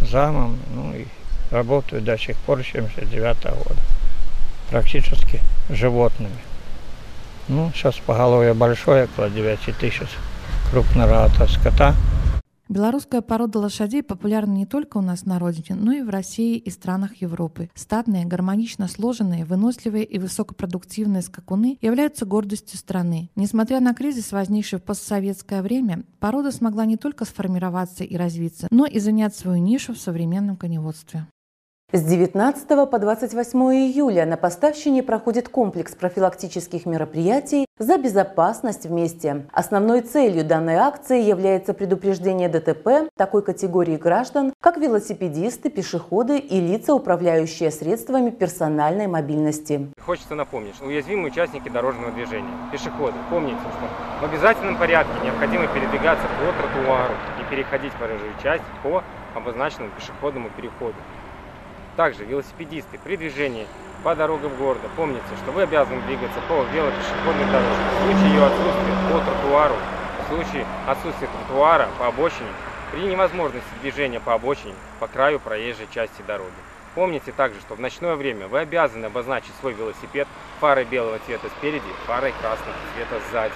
замом, 0.00 0.58
ну 0.74 0.92
и 0.92 1.06
работаю 1.52 2.02
до 2.02 2.18
сих 2.18 2.36
пор, 2.38 2.64
79 2.64 3.44
года, 3.44 3.80
практически 4.70 5.40
животными. 5.70 6.38
Ну, 7.46 7.70
сейчас 7.76 7.94
поголовье 8.04 8.54
большое, 8.54 9.04
около 9.04 9.30
9 9.30 9.76
тысяч 9.78 10.00
крупного 10.70 11.28
скота. 11.48 11.94
Белорусская 12.68 13.20
порода 13.20 13.60
лошадей 13.60 14.02
популярна 14.02 14.52
не 14.52 14.66
только 14.66 14.96
у 14.96 15.00
нас 15.00 15.24
на 15.24 15.38
родине, 15.38 15.78
но 15.80 15.92
и 15.92 16.02
в 16.02 16.08
России 16.08 16.56
и 16.56 16.68
странах 16.70 17.22
Европы. 17.22 17.70
Статные, 17.74 18.24
гармонично 18.24 18.88
сложенные, 18.88 19.44
выносливые 19.44 20.04
и 20.04 20.18
высокопродуктивные 20.18 21.22
скакуны 21.22 21.78
являются 21.80 22.26
гордостью 22.26 22.76
страны. 22.76 23.30
Несмотря 23.36 23.78
на 23.78 23.94
кризис, 23.94 24.32
возникший 24.32 24.80
в 24.80 24.82
постсоветское 24.82 25.62
время, 25.62 26.02
порода 26.18 26.50
смогла 26.50 26.86
не 26.86 26.96
только 26.96 27.24
сформироваться 27.24 28.02
и 28.02 28.16
развиться, 28.16 28.66
но 28.72 28.84
и 28.84 28.98
занять 28.98 29.36
свою 29.36 29.58
нишу 29.62 29.94
в 29.94 29.98
современном 29.98 30.56
коневодстве. 30.56 31.28
С 31.96 32.02
19 32.02 32.90
по 32.90 32.98
28 32.98 33.58
июля 33.72 34.26
на 34.26 34.36
Поставщине 34.36 35.02
проходит 35.02 35.48
комплекс 35.48 35.94
профилактических 35.94 36.84
мероприятий 36.84 37.64
за 37.78 37.96
безопасность 37.96 38.84
вместе. 38.84 39.46
Основной 39.50 40.02
целью 40.02 40.44
данной 40.44 40.74
акции 40.74 41.22
является 41.22 41.72
предупреждение 41.72 42.50
ДТП 42.50 43.10
такой 43.16 43.42
категории 43.42 43.96
граждан, 43.96 44.52
как 44.60 44.76
велосипедисты, 44.76 45.70
пешеходы 45.70 46.38
и 46.38 46.60
лица, 46.60 46.92
управляющие 46.92 47.70
средствами 47.70 48.28
персональной 48.28 49.06
мобильности. 49.06 49.90
Хочется 50.04 50.34
напомнить, 50.34 50.74
что 50.74 50.84
уязвимые 50.84 51.32
участники 51.32 51.70
дорожного 51.70 52.12
движения, 52.12 52.52
пешеходы, 52.72 53.14
помните, 53.30 53.56
что 53.56 54.26
в 54.26 54.30
обязательном 54.30 54.76
порядке 54.76 55.12
необходимо 55.24 55.66
передвигаться 55.68 56.26
по 56.26 56.52
тротуару 56.60 57.14
и 57.40 57.50
переходить 57.50 57.94
проезжую 57.94 58.34
часть 58.42 58.64
по 58.82 59.02
обозначенному 59.34 59.92
пешеходному 59.98 60.50
переходу. 60.50 60.94
Также 61.96 62.24
велосипедисты 62.24 62.98
при 63.02 63.16
движении 63.16 63.66
по 64.04 64.14
дорогам 64.14 64.54
города 64.56 64.88
помните, 64.96 65.24
что 65.42 65.52
вы 65.52 65.62
обязаны 65.62 66.02
двигаться 66.02 66.38
по 66.46 66.62
велопешеходной 66.72 67.46
дорожке. 67.46 67.82
В 67.90 68.04
случае 68.04 68.30
ее 68.34 68.44
отсутствия 68.44 69.12
по 69.12 69.20
тротуару, 69.20 69.74
в 70.20 70.28
случае 70.28 70.66
отсутствия 70.86 71.28
тротуара 71.28 71.88
по 71.98 72.08
обочине, 72.08 72.50
при 72.92 73.00
невозможности 73.00 73.68
движения 73.80 74.20
по 74.20 74.34
обочине 74.34 74.74
по 75.00 75.08
краю 75.08 75.40
проезжей 75.40 75.88
части 75.90 76.22
дороги. 76.26 76.52
Помните 76.94 77.32
также, 77.32 77.60
что 77.60 77.74
в 77.74 77.80
ночное 77.80 78.14
время 78.14 78.46
вы 78.46 78.60
обязаны 78.60 79.06
обозначить 79.06 79.52
свой 79.60 79.72
велосипед 79.72 80.28
фарой 80.60 80.84
белого 80.84 81.18
цвета 81.26 81.48
спереди, 81.58 81.82
фарой 82.06 82.32
красного 82.40 82.76
цвета 82.94 83.22
сзади. 83.30 83.54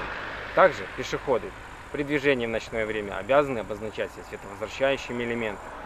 Также 0.54 0.84
пешеходы 0.96 1.50
при 1.92 2.02
движении 2.04 2.46
в 2.46 2.50
ночное 2.50 2.86
время 2.86 3.18
обязаны 3.18 3.60
обозначать 3.60 4.10
световозвращающими 4.28 5.22
элементами. 5.24 5.79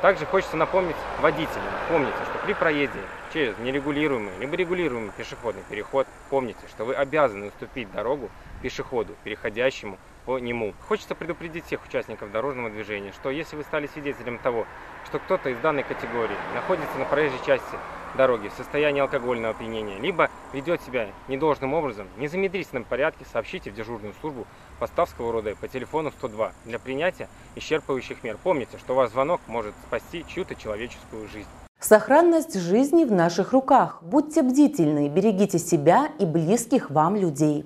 Также 0.00 0.26
хочется 0.26 0.56
напомнить 0.56 0.96
водителям, 1.20 1.64
помните, 1.88 2.16
что 2.30 2.38
при 2.46 2.52
проезде 2.52 3.00
через 3.32 3.58
нерегулируемый 3.58 4.32
либо 4.38 4.54
регулируемый 4.54 5.10
пешеходный 5.16 5.62
переход, 5.68 6.06
помните, 6.30 6.60
что 6.68 6.84
вы 6.84 6.94
обязаны 6.94 7.46
уступить 7.48 7.90
дорогу 7.90 8.30
пешеходу, 8.62 9.16
переходящему 9.24 9.98
по 10.24 10.38
нему. 10.38 10.72
Хочется 10.86 11.16
предупредить 11.16 11.66
всех 11.66 11.84
участников 11.84 12.30
дорожного 12.30 12.70
движения, 12.70 13.12
что 13.12 13.30
если 13.30 13.56
вы 13.56 13.64
стали 13.64 13.88
свидетелем 13.88 14.38
того, 14.38 14.66
что 15.06 15.18
кто-то 15.18 15.48
из 15.50 15.58
данной 15.58 15.82
категории 15.82 16.36
находится 16.54 16.96
на 16.96 17.04
проезжей 17.04 17.40
части 17.44 17.76
дороги 18.16 18.48
в 18.48 18.52
состоянии 18.52 19.00
алкогольного 19.00 19.54
опьянения, 19.54 19.98
либо 19.98 20.30
ведет 20.52 20.82
себя 20.82 21.08
недолжным 21.28 21.74
образом, 21.74 22.06
в 22.16 22.20
незамедлительном 22.20 22.84
порядке 22.84 23.24
сообщите 23.30 23.70
в 23.70 23.74
дежурную 23.74 24.14
службу 24.20 24.46
Поставского 24.78 25.32
рода 25.32 25.54
по 25.56 25.68
телефону 25.68 26.10
102 26.10 26.52
для 26.64 26.78
принятия 26.78 27.28
исчерпывающих 27.56 28.18
мер. 28.22 28.38
Помните, 28.42 28.78
что 28.78 28.94
ваш 28.94 29.10
звонок 29.10 29.40
может 29.46 29.74
спасти 29.86 30.24
чью-то 30.26 30.54
человеческую 30.54 31.28
жизнь. 31.28 31.48
Сохранность 31.80 32.58
жизни 32.58 33.04
в 33.04 33.12
наших 33.12 33.52
руках. 33.52 34.02
Будьте 34.02 34.42
бдительны, 34.42 35.08
берегите 35.08 35.58
себя 35.58 36.08
и 36.18 36.26
близких 36.26 36.90
вам 36.90 37.14
людей. 37.14 37.64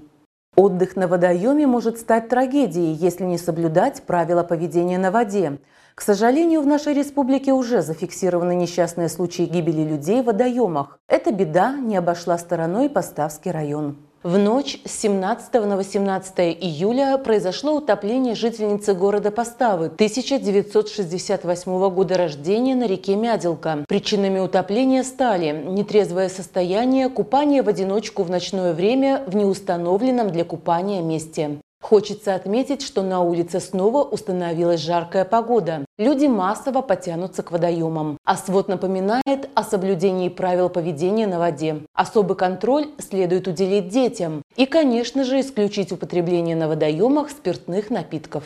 Отдых 0.54 0.96
на 0.96 1.08
водоеме 1.08 1.66
может 1.66 1.98
стать 1.98 2.28
трагедией, 2.28 2.92
если 2.92 3.24
не 3.24 3.38
соблюдать 3.38 4.02
правила 4.02 4.42
поведения 4.42 4.98
на 4.98 5.10
воде. 5.10 5.58
К 5.94 6.02
сожалению, 6.02 6.60
в 6.60 6.66
нашей 6.66 6.92
республике 6.92 7.52
уже 7.52 7.80
зафиксированы 7.80 8.54
несчастные 8.54 9.08
случаи 9.08 9.44
гибели 9.44 9.82
людей 9.82 10.20
в 10.20 10.26
водоемах. 10.26 10.98
Эта 11.08 11.32
беда 11.32 11.74
не 11.76 11.96
обошла 11.96 12.36
стороной 12.36 12.90
Поставский 12.90 13.50
район. 13.50 13.96
В 14.22 14.38
ночь 14.38 14.78
с 14.84 15.00
17 15.00 15.52
на 15.54 15.76
18 15.76 16.38
июля 16.60 17.18
произошло 17.18 17.74
утопление 17.74 18.36
жительницы 18.36 18.94
города 18.94 19.32
Поставы 19.32 19.86
1968 19.86 21.90
года 21.90 22.16
рождения 22.16 22.76
на 22.76 22.86
реке 22.86 23.16
Мяделка. 23.16 23.84
Причинами 23.88 24.38
утопления 24.38 25.02
стали 25.02 25.64
нетрезвое 25.66 26.28
состояние, 26.28 27.08
купание 27.08 27.64
в 27.64 27.68
одиночку 27.68 28.22
в 28.22 28.30
ночное 28.30 28.74
время 28.74 29.24
в 29.26 29.34
неустановленном 29.34 30.30
для 30.30 30.44
купания 30.44 31.02
месте. 31.02 31.58
Хочется 31.82 32.36
отметить, 32.36 32.80
что 32.80 33.02
на 33.02 33.22
улице 33.22 33.58
снова 33.58 34.04
установилась 34.04 34.80
жаркая 34.80 35.24
погода. 35.24 35.84
Люди 35.98 36.26
массово 36.26 36.80
потянутся 36.80 37.42
к 37.42 37.50
водоемам. 37.50 38.18
А 38.24 38.36
свод 38.36 38.68
напоминает 38.68 39.50
о 39.54 39.64
соблюдении 39.64 40.28
правил 40.28 40.68
поведения 40.68 41.26
на 41.26 41.40
воде. 41.40 41.82
Особый 41.92 42.36
контроль 42.36 42.86
следует 42.98 43.48
уделить 43.48 43.88
детям. 43.88 44.42
И, 44.54 44.66
конечно 44.66 45.24
же, 45.24 45.40
исключить 45.40 45.90
употребление 45.90 46.54
на 46.54 46.68
водоемах 46.68 47.30
спиртных 47.30 47.90
напитков. 47.90 48.44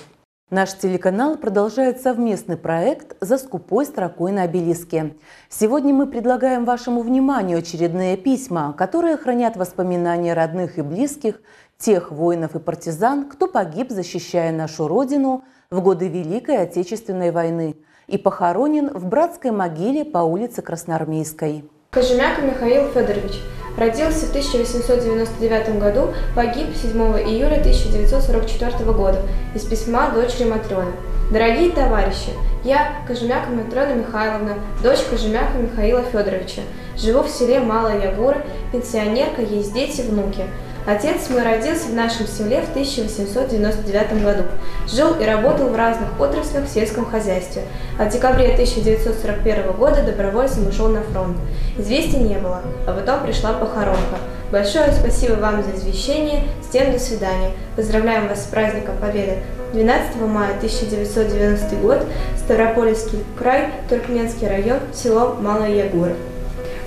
Наш 0.48 0.74
телеканал 0.74 1.36
продолжает 1.36 2.00
совместный 2.00 2.56
проект 2.56 3.16
«За 3.20 3.36
скупой 3.36 3.84
строкой 3.84 4.30
на 4.30 4.42
обелиске». 4.42 5.16
Сегодня 5.48 5.92
мы 5.92 6.06
предлагаем 6.06 6.64
вашему 6.64 7.02
вниманию 7.02 7.58
очередные 7.58 8.16
письма, 8.16 8.72
которые 8.72 9.16
хранят 9.16 9.56
воспоминания 9.56 10.34
родных 10.34 10.78
и 10.78 10.82
близких 10.82 11.40
тех 11.78 12.10
воинов 12.10 12.54
и 12.54 12.58
партизан, 12.58 13.28
кто 13.28 13.46
погиб, 13.46 13.90
защищая 13.90 14.52
нашу 14.52 14.88
Родину 14.88 15.44
в 15.70 15.80
годы 15.80 16.08
Великой 16.08 16.62
Отечественной 16.62 17.30
войны 17.30 17.76
и 18.06 18.18
похоронен 18.18 18.90
в 18.90 19.06
братской 19.06 19.50
могиле 19.50 20.04
по 20.04 20.18
улице 20.18 20.62
Красноармейской. 20.62 21.64
Кожемяка 21.90 22.42
Михаил 22.42 22.88
Федорович 22.90 23.40
родился 23.76 24.26
в 24.26 24.30
1899 24.30 25.78
году, 25.78 26.14
погиб 26.34 26.66
7 26.74 26.92
июля 27.26 27.60
1944 27.60 28.92
года 28.92 29.22
из 29.54 29.64
письма 29.64 30.10
дочери 30.10 30.48
Матрёны. 30.48 30.92
Дорогие 31.30 31.72
товарищи, 31.72 32.30
я, 32.62 33.02
Кожемяка 33.08 33.50
Матрена 33.50 33.94
Михайловна, 33.94 34.54
дочь 34.82 35.02
Кожемяка 35.10 35.58
Михаила 35.58 36.02
Федоровича, 36.02 36.62
живу 36.96 37.22
в 37.22 37.28
селе 37.28 37.60
Малая 37.60 38.10
Ягура, 38.10 38.42
пенсионерка, 38.72 39.42
есть 39.42 39.74
дети, 39.74 40.02
внуки. 40.02 40.44
Отец 40.86 41.28
мой 41.30 41.42
родился 41.42 41.88
в 41.88 41.94
нашем 41.94 42.28
селе 42.28 42.60
в 42.62 42.70
1899 42.70 44.22
году. 44.22 44.44
Жил 44.86 45.14
и 45.20 45.24
работал 45.24 45.68
в 45.68 45.74
разных 45.74 46.20
отраслях 46.20 46.64
в 46.64 46.72
сельском 46.72 47.04
хозяйстве. 47.04 47.62
А 47.98 48.04
в 48.04 48.12
декабре 48.12 48.52
1941 48.52 49.72
года 49.72 50.04
добровольцем 50.04 50.68
ушел 50.68 50.88
на 50.88 51.02
фронт. 51.02 51.38
Известий 51.76 52.18
не 52.18 52.36
было, 52.36 52.62
а 52.86 52.92
потом 52.92 53.24
пришла 53.26 53.52
похоронка. 53.54 54.18
Большое 54.52 54.92
спасибо 54.92 55.34
вам 55.34 55.64
за 55.64 55.76
извещение. 55.76 56.44
С 56.62 56.72
тем 56.72 56.92
до 56.92 57.00
свидания. 57.00 57.50
Поздравляем 57.74 58.28
вас 58.28 58.44
с 58.44 58.46
праздником 58.46 58.96
Победы. 59.00 59.38
12 59.72 60.16
мая 60.20 60.56
1990 60.56 61.76
год, 61.76 62.06
Ставропольский 62.38 63.24
край, 63.36 63.70
Туркменский 63.88 64.46
район, 64.46 64.78
село 64.94 65.36
Малая 65.40 65.74
Ягура. 65.74 66.14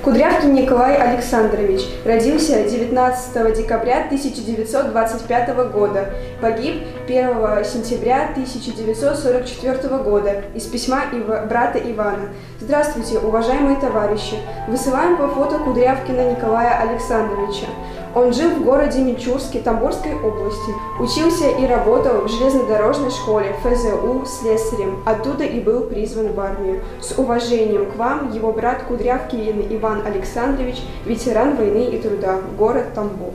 Кудрявкин 0.04 0.54
Николай 0.54 0.96
Александрович 0.96 1.82
родился 2.06 2.64
19 2.64 3.58
декабря 3.58 4.06
1925 4.06 5.50
года, 5.74 6.14
погиб 6.40 6.84
1 7.06 7.66
сентября 7.66 8.30
1944 8.32 9.98
года 9.98 10.44
из 10.56 10.64
письма 10.68 11.02
Ива, 11.12 11.46
брата 11.50 11.80
Ивана. 11.80 12.30
Здравствуйте, 12.62 13.20
уважаемые 13.20 13.76
товарищи! 13.76 14.38
Высылаем 14.70 15.18
по 15.18 15.28
фото 15.28 15.60
Кудрявкина 15.60 16.32
Николая 16.32 16.80
Александровича. 16.80 17.68
Он 18.16 18.34
жил 18.34 18.50
в 18.50 18.64
городе 18.64 19.00
Мичурске 19.00 19.60
Тамбовской 19.60 20.16
области. 20.16 20.74
Учился 21.00 21.50
и 21.50 21.68
работал 21.68 22.22
в 22.22 22.28
железнодорожной 22.28 23.12
школе 23.12 23.56
ФЗУ 23.62 24.26
слесарем. 24.26 25.04
Оттуда 25.06 25.44
и 25.44 25.60
был 25.60 25.82
призван 25.82 26.34
в 26.34 26.40
армию. 26.40 26.82
С 27.02 27.18
уважением 27.18 27.92
к 27.92 27.96
вам, 27.98 28.32
его 28.32 28.52
брат 28.52 28.82
Кудрявкин 28.88 29.68
Иван 29.76 30.08
Александрович, 30.08 30.78
ветеран 31.06 31.56
войны 31.56 31.86
и 31.86 32.00
труда, 32.00 32.38
город 32.58 32.86
Тамбов. 32.96 33.34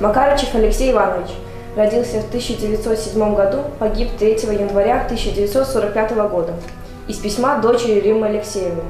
Макарычев 0.00 0.54
Алексей 0.56 0.90
Иванович. 0.90 1.28
Родился 1.76 2.20
в 2.20 2.28
1907 2.28 3.34
году, 3.36 3.58
погиб 3.78 4.08
3 4.18 4.30
января 4.58 5.04
1945 5.04 6.12
года. 6.28 6.54
Из 7.06 7.16
письма 7.18 7.58
дочери 7.58 8.00
Риммы 8.00 8.26
Алексеевны. 8.26 8.82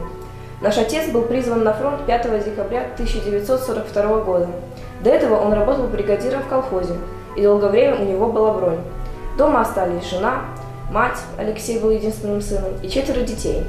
Наш 0.63 0.79
отец 0.79 1.11
был 1.11 1.23
призван 1.23 1.63
на 1.63 1.75
фронт 1.75 2.07
5 2.07 2.45
декабря 2.45 2.87
1942 2.95 4.21
года. 4.21 4.49
До 5.03 5.11
этого 5.11 5.37
он 5.37 5.53
работал 5.53 5.87
бригадиром 5.87 6.43
в 6.43 6.49
колхозе, 6.49 6.95
и 7.37 7.43
долгое 7.43 7.71
время 7.71 7.97
у 7.97 8.05
него 8.05 8.27
была 8.27 8.53
бронь. 8.53 8.81
Дома 9.39 9.63
остались 9.63 10.09
жена, 10.09 10.43
мать, 10.91 11.19
Алексей 11.39 11.79
был 11.79 11.91
единственным 11.91 12.41
сыном, 12.41 12.73
и 12.83 12.89
четверо 12.89 13.21
детей. 13.21 13.65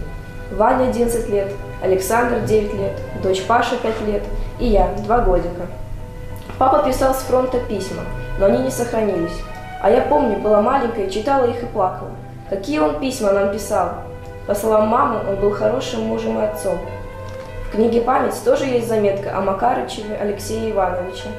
Ваня 0.52 0.90
11 0.90 1.30
лет, 1.30 1.54
Александр 1.82 2.42
9 2.42 2.74
лет, 2.74 3.00
дочь 3.24 3.44
Паша 3.44 3.78
5 3.78 4.02
лет 4.02 4.24
и 4.60 4.68
я 4.68 4.90
2 5.06 5.20
годика. 5.22 5.68
Папа 6.58 6.84
писал 6.84 7.14
с 7.14 7.20
фронта 7.20 7.60
письма, 7.60 8.04
но 8.38 8.48
они 8.48 8.64
не 8.64 8.70
сохранились. 8.70 9.42
А 9.82 9.90
я 9.90 10.02
помню, 10.02 10.38
была 10.38 10.62
маленькая, 10.62 11.10
читала 11.10 11.46
их 11.46 11.64
и 11.64 11.66
плакала. 11.66 12.12
Какие 12.50 12.80
он 12.80 13.00
письма 13.00 13.32
нам 13.32 13.52
писал? 13.52 13.94
По 14.46 14.54
словам 14.54 14.88
мамы, 14.90 15.22
он 15.28 15.38
был 15.38 15.52
хорошим 15.52 16.02
мужем 16.02 16.38
и 16.40 16.44
отцом. 16.44 16.78
Книге 17.72 18.02
«Память» 18.02 18.36
тоже 18.44 18.66
есть 18.66 18.90
заметка 18.90 19.38
о 19.38 19.40
Макарычеве 19.40 20.18
Алексее 20.18 20.72
Ивановиче. 20.72 21.30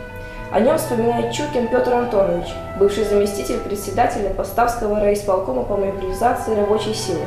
О 0.50 0.60
нем 0.60 0.78
вспоминает 0.78 1.34
Чукин 1.34 1.68
Петр 1.68 1.92
Антонович, 1.92 2.46
бывший 2.78 3.04
заместитель 3.04 3.58
председателя 3.58 4.30
Поставского 4.30 4.98
райисполкома 4.98 5.62
по 5.62 5.76
мобилизации 5.76 6.54
рабочей 6.54 6.94
силы. 6.94 7.20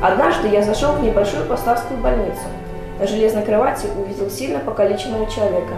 Однажды 0.00 0.46
я 0.46 0.62
зашел 0.62 0.92
в 0.92 1.02
небольшую 1.02 1.46
Поставскую 1.46 2.00
больницу. 2.00 2.42
На 3.00 3.08
железной 3.08 3.42
кровати 3.42 3.88
увидел 3.96 4.30
сильно 4.30 4.60
покалеченного 4.60 5.28
человека. 5.28 5.74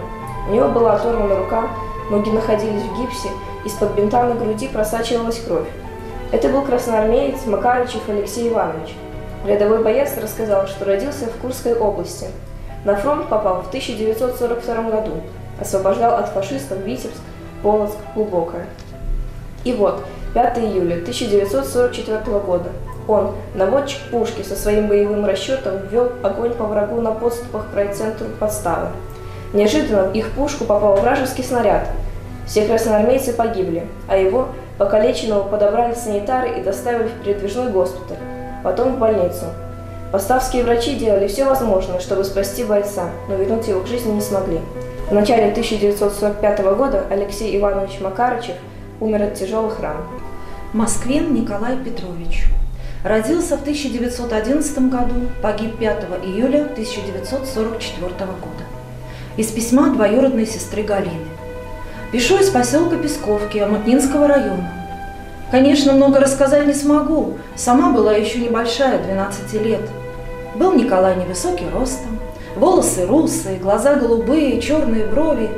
У 0.47 0.53
него 0.53 0.67
была 0.67 0.93
оторвана 0.93 1.35
рука, 1.37 1.67
ноги 2.11 2.29
находились 2.29 2.83
в 2.83 3.01
гипсе, 3.01 3.29
из-под 3.65 3.95
бинта 3.95 4.23
на 4.23 4.35
груди 4.35 4.67
просачивалась 4.67 5.39
кровь. 5.39 5.67
Это 6.31 6.47
был 6.49 6.61
красноармеец 6.61 7.43
Макарычев 7.47 8.07
Алексей 8.07 8.49
Иванович. 8.49 8.93
Рядовой 9.47 9.83
боец 9.83 10.15
рассказал, 10.19 10.67
что 10.67 10.85
родился 10.85 11.25
в 11.25 11.41
Курской 11.41 11.73
области. 11.73 12.27
На 12.83 12.95
фронт 12.95 13.27
попал 13.29 13.61
в 13.61 13.67
1942 13.67 14.89
году. 14.89 15.11
Освобождал 15.59 16.15
от 16.15 16.29
фашистов 16.29 16.79
Витебск, 16.79 17.21
Полоцк, 17.61 17.97
Глубокое. 18.15 18.65
И 19.63 19.73
вот, 19.73 20.03
5 20.33 20.57
июля 20.59 20.95
1944 20.95 22.39
года. 22.39 22.69
Он, 23.07 23.35
наводчик 23.53 23.99
пушки, 24.09 24.41
со 24.41 24.55
своим 24.55 24.87
боевым 24.87 25.25
расчетом 25.25 25.73
ввел 25.91 26.11
огонь 26.23 26.53
по 26.53 26.63
врагу 26.63 27.01
на 27.01 27.11
подступах 27.11 27.69
к 27.71 27.75
райцентру 27.75 28.27
подставы. 28.39 28.87
Неожиданно 29.53 30.03
в 30.03 30.13
их 30.13 30.31
пушку 30.31 30.65
попал 30.65 30.95
вражеский 30.95 31.43
снаряд. 31.43 31.87
Все 32.47 32.65
красноармейцы 32.65 33.33
погибли, 33.33 33.87
а 34.07 34.17
его, 34.17 34.47
покалеченного, 34.77 35.43
подобрали 35.43 35.93
санитары 35.93 36.59
и 36.59 36.63
доставили 36.63 37.09
в 37.09 37.23
передвижной 37.23 37.69
госпиталь, 37.69 38.17
потом 38.63 38.95
в 38.95 38.99
больницу. 38.99 39.45
Поставские 40.11 40.65
врачи 40.65 40.95
делали 40.95 41.27
все 41.27 41.45
возможное, 41.45 42.01
чтобы 42.01 42.25
спасти 42.25 42.65
бойца, 42.65 43.09
но 43.29 43.35
вернуть 43.35 43.69
его 43.69 43.79
к 43.79 43.87
жизни 43.87 44.11
не 44.11 44.21
смогли. 44.21 44.59
В 45.09 45.13
начале 45.13 45.51
1945 45.51 46.59
года 46.75 47.05
Алексей 47.09 47.57
Иванович 47.57 48.01
Макарычев 48.01 48.55
умер 48.99 49.23
от 49.23 49.35
тяжелых 49.35 49.79
ран. 49.79 49.97
Москвин 50.73 51.33
Николай 51.33 51.77
Петрович. 51.77 52.45
Родился 53.05 53.57
в 53.57 53.61
1911 53.61 54.89
году, 54.89 55.15
погиб 55.41 55.77
5 55.77 56.05
июля 56.25 56.63
1944 56.63 58.09
года. 58.09 58.63
Из 59.37 59.47
письма 59.47 59.91
двоюродной 59.93 60.45
сестры 60.45 60.83
Галины. 60.83 61.25
Пишу 62.11 62.37
из 62.37 62.49
поселка 62.49 62.97
Песковки 62.97 63.59
Амутнинского 63.59 64.27
района. 64.27 64.69
Конечно, 65.51 65.93
много 65.93 66.19
рассказать 66.19 66.67
не 66.67 66.73
смогу. 66.73 67.37
Сама 67.55 67.91
была 67.91 68.13
еще 68.13 68.39
небольшая, 68.39 69.01
12 69.01 69.53
лет. 69.63 69.81
Был 70.55 70.73
Николай 70.73 71.15
невысокий 71.15 71.69
ростом, 71.69 72.19
волосы 72.57 73.05
русые, 73.07 73.57
глаза 73.57 73.95
голубые, 73.95 74.59
черные 74.61 75.05
брови. 75.05 75.49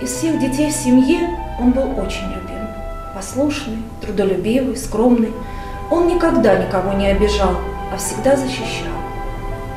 Из 0.00 0.10
всех 0.10 0.40
детей 0.40 0.70
в 0.70 0.74
семье 0.74 1.28
он 1.60 1.70
был 1.70 1.84
очень 2.00 2.26
любим. 2.26 2.66
Послушный, 3.14 3.78
трудолюбивый, 4.00 4.76
скромный. 4.76 5.32
Он 5.92 6.08
никогда 6.08 6.56
никого 6.56 6.92
не 6.94 7.06
обижал, 7.06 7.52
а 7.92 7.96
всегда 7.98 8.34
защищал. 8.34 8.88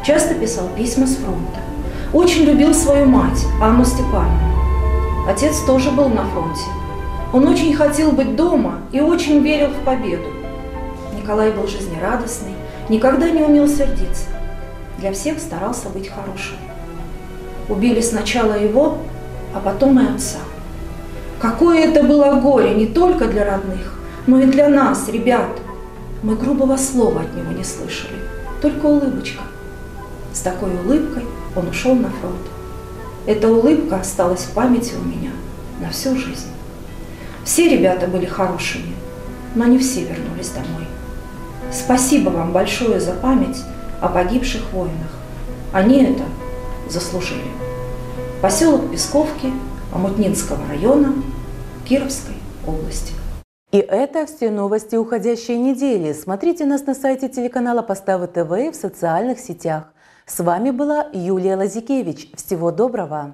Часто 0.04 0.34
писал 0.34 0.68
письма 0.76 1.06
с 1.06 1.16
фронта. 1.16 1.60
Очень 2.12 2.46
любил 2.46 2.74
свою 2.74 3.06
мать, 3.06 3.46
Анну 3.62 3.86
Степановну. 3.86 4.56
Отец 5.28 5.60
тоже 5.68 5.92
был 5.92 6.10
на 6.10 6.26
фронте. 6.26 6.62
Он 7.34 7.48
очень 7.48 7.76
хотел 7.76 8.12
быть 8.12 8.36
дома 8.36 8.80
и 8.92 9.00
очень 9.00 9.40
верил 9.40 9.68
в 9.68 9.86
победу. 9.86 10.28
Николай 11.16 11.52
был 11.52 11.68
жизнерадостный, 11.68 12.54
никогда 12.90 13.30
не 13.30 13.44
умел 13.44 13.68
сердиться. 13.68 14.35
Для 14.98 15.12
всех 15.12 15.40
старался 15.40 15.90
быть 15.90 16.10
хорошим. 16.10 16.58
Убили 17.68 18.02
сначала 18.02 18.54
его, 18.54 19.00
а 19.54 19.60
потом 19.60 20.00
и 20.00 20.14
отца. 20.14 20.40
Какое 21.40 21.86
это 21.86 22.04
было 22.04 22.40
горе 22.40 22.74
не 22.76 22.88
только 22.88 23.28
для 23.28 23.46
родных, 23.46 24.00
но 24.28 24.40
и 24.40 24.46
для 24.46 24.70
нас, 24.70 25.10
ребят. 25.10 25.50
Мы 26.24 26.36
грубого 26.36 26.78
слова 26.78 27.22
от 27.22 27.36
него 27.36 27.52
не 27.52 27.64
слышали, 27.64 28.16
только 28.62 28.86
улыбочка. 28.86 29.44
С 30.34 30.40
такой 30.40 30.72
улыбкой 30.72 31.24
он 31.56 31.68
ушел 31.68 31.94
на 31.94 32.10
фронт. 32.10 32.42
Эта 33.26 33.50
улыбка 33.50 33.98
осталась 33.98 34.42
в 34.42 34.52
памяти 34.52 34.94
у 35.00 35.08
меня 35.08 35.32
на 35.82 35.90
всю 35.90 36.16
жизнь. 36.16 36.48
Все 37.44 37.70
ребята 37.70 38.08
были 38.08 38.26
хорошими, 38.26 38.96
но 39.54 39.66
не 39.66 39.78
все 39.78 40.02
вернулись 40.02 40.50
домой. 40.50 40.88
Спасибо 41.72 42.30
вам 42.30 42.52
большое 42.52 43.00
за 43.00 43.12
память 43.12 43.62
о 44.06 44.10
погибших 44.10 44.72
воинах. 44.72 45.12
Они 45.74 46.04
это 46.04 46.24
заслужили. 46.88 47.44
Поселок 48.42 48.92
Песковки 48.92 49.52
Амутнинского 49.92 50.60
района 50.70 51.14
Кировской 51.86 52.36
области. 52.68 53.14
И 53.72 53.78
это 53.78 54.26
все 54.28 54.52
новости 54.52 54.96
уходящей 54.96 55.58
недели. 55.58 56.14
Смотрите 56.14 56.66
нас 56.66 56.86
на 56.86 56.94
сайте 56.94 57.28
телеканала 57.28 57.82
Поставы 57.82 58.28
ТВ 58.28 58.52
и 58.54 58.72
в 58.72 58.76
социальных 58.76 59.40
сетях. 59.40 59.92
С 60.26 60.40
вами 60.40 60.72
была 60.72 61.08
Юлия 61.12 61.56
Лазикевич. 61.56 62.30
Всего 62.36 62.72
доброго! 62.72 63.34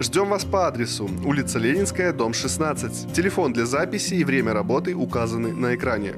Ждем 0.00 0.28
вас 0.28 0.44
по 0.44 0.66
адресу 0.66 1.08
улица 1.24 1.58
Ленинская, 1.58 2.12
дом 2.12 2.34
16. 2.34 3.12
Телефон 3.12 3.52
для 3.52 3.66
записи 3.66 4.14
и 4.14 4.24
время 4.24 4.52
работы 4.52 4.94
указаны 4.94 5.52
на 5.52 5.74
экране. 5.74 6.14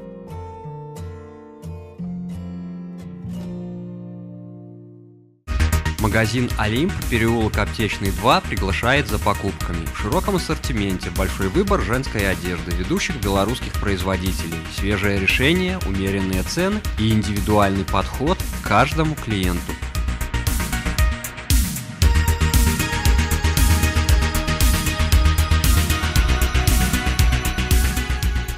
Магазин 6.02 6.50
«Олимп», 6.58 6.92
переулок 7.10 7.58
Аптечный 7.58 8.10
2 8.10 8.40
приглашает 8.40 9.06
за 9.06 9.20
покупками. 9.20 9.86
В 9.94 9.98
широком 9.98 10.34
ассортименте 10.34 11.10
большой 11.16 11.46
выбор 11.48 11.80
женской 11.80 12.28
одежды 12.28 12.72
ведущих 12.72 13.20
белорусских 13.22 13.72
производителей, 13.74 14.58
свежее 14.74 15.20
решение, 15.20 15.78
умеренные 15.86 16.42
цены 16.42 16.80
и 16.98 17.12
индивидуальный 17.12 17.84
подход 17.84 18.36
к 18.36 18.66
каждому 18.66 19.14
клиенту. 19.14 19.72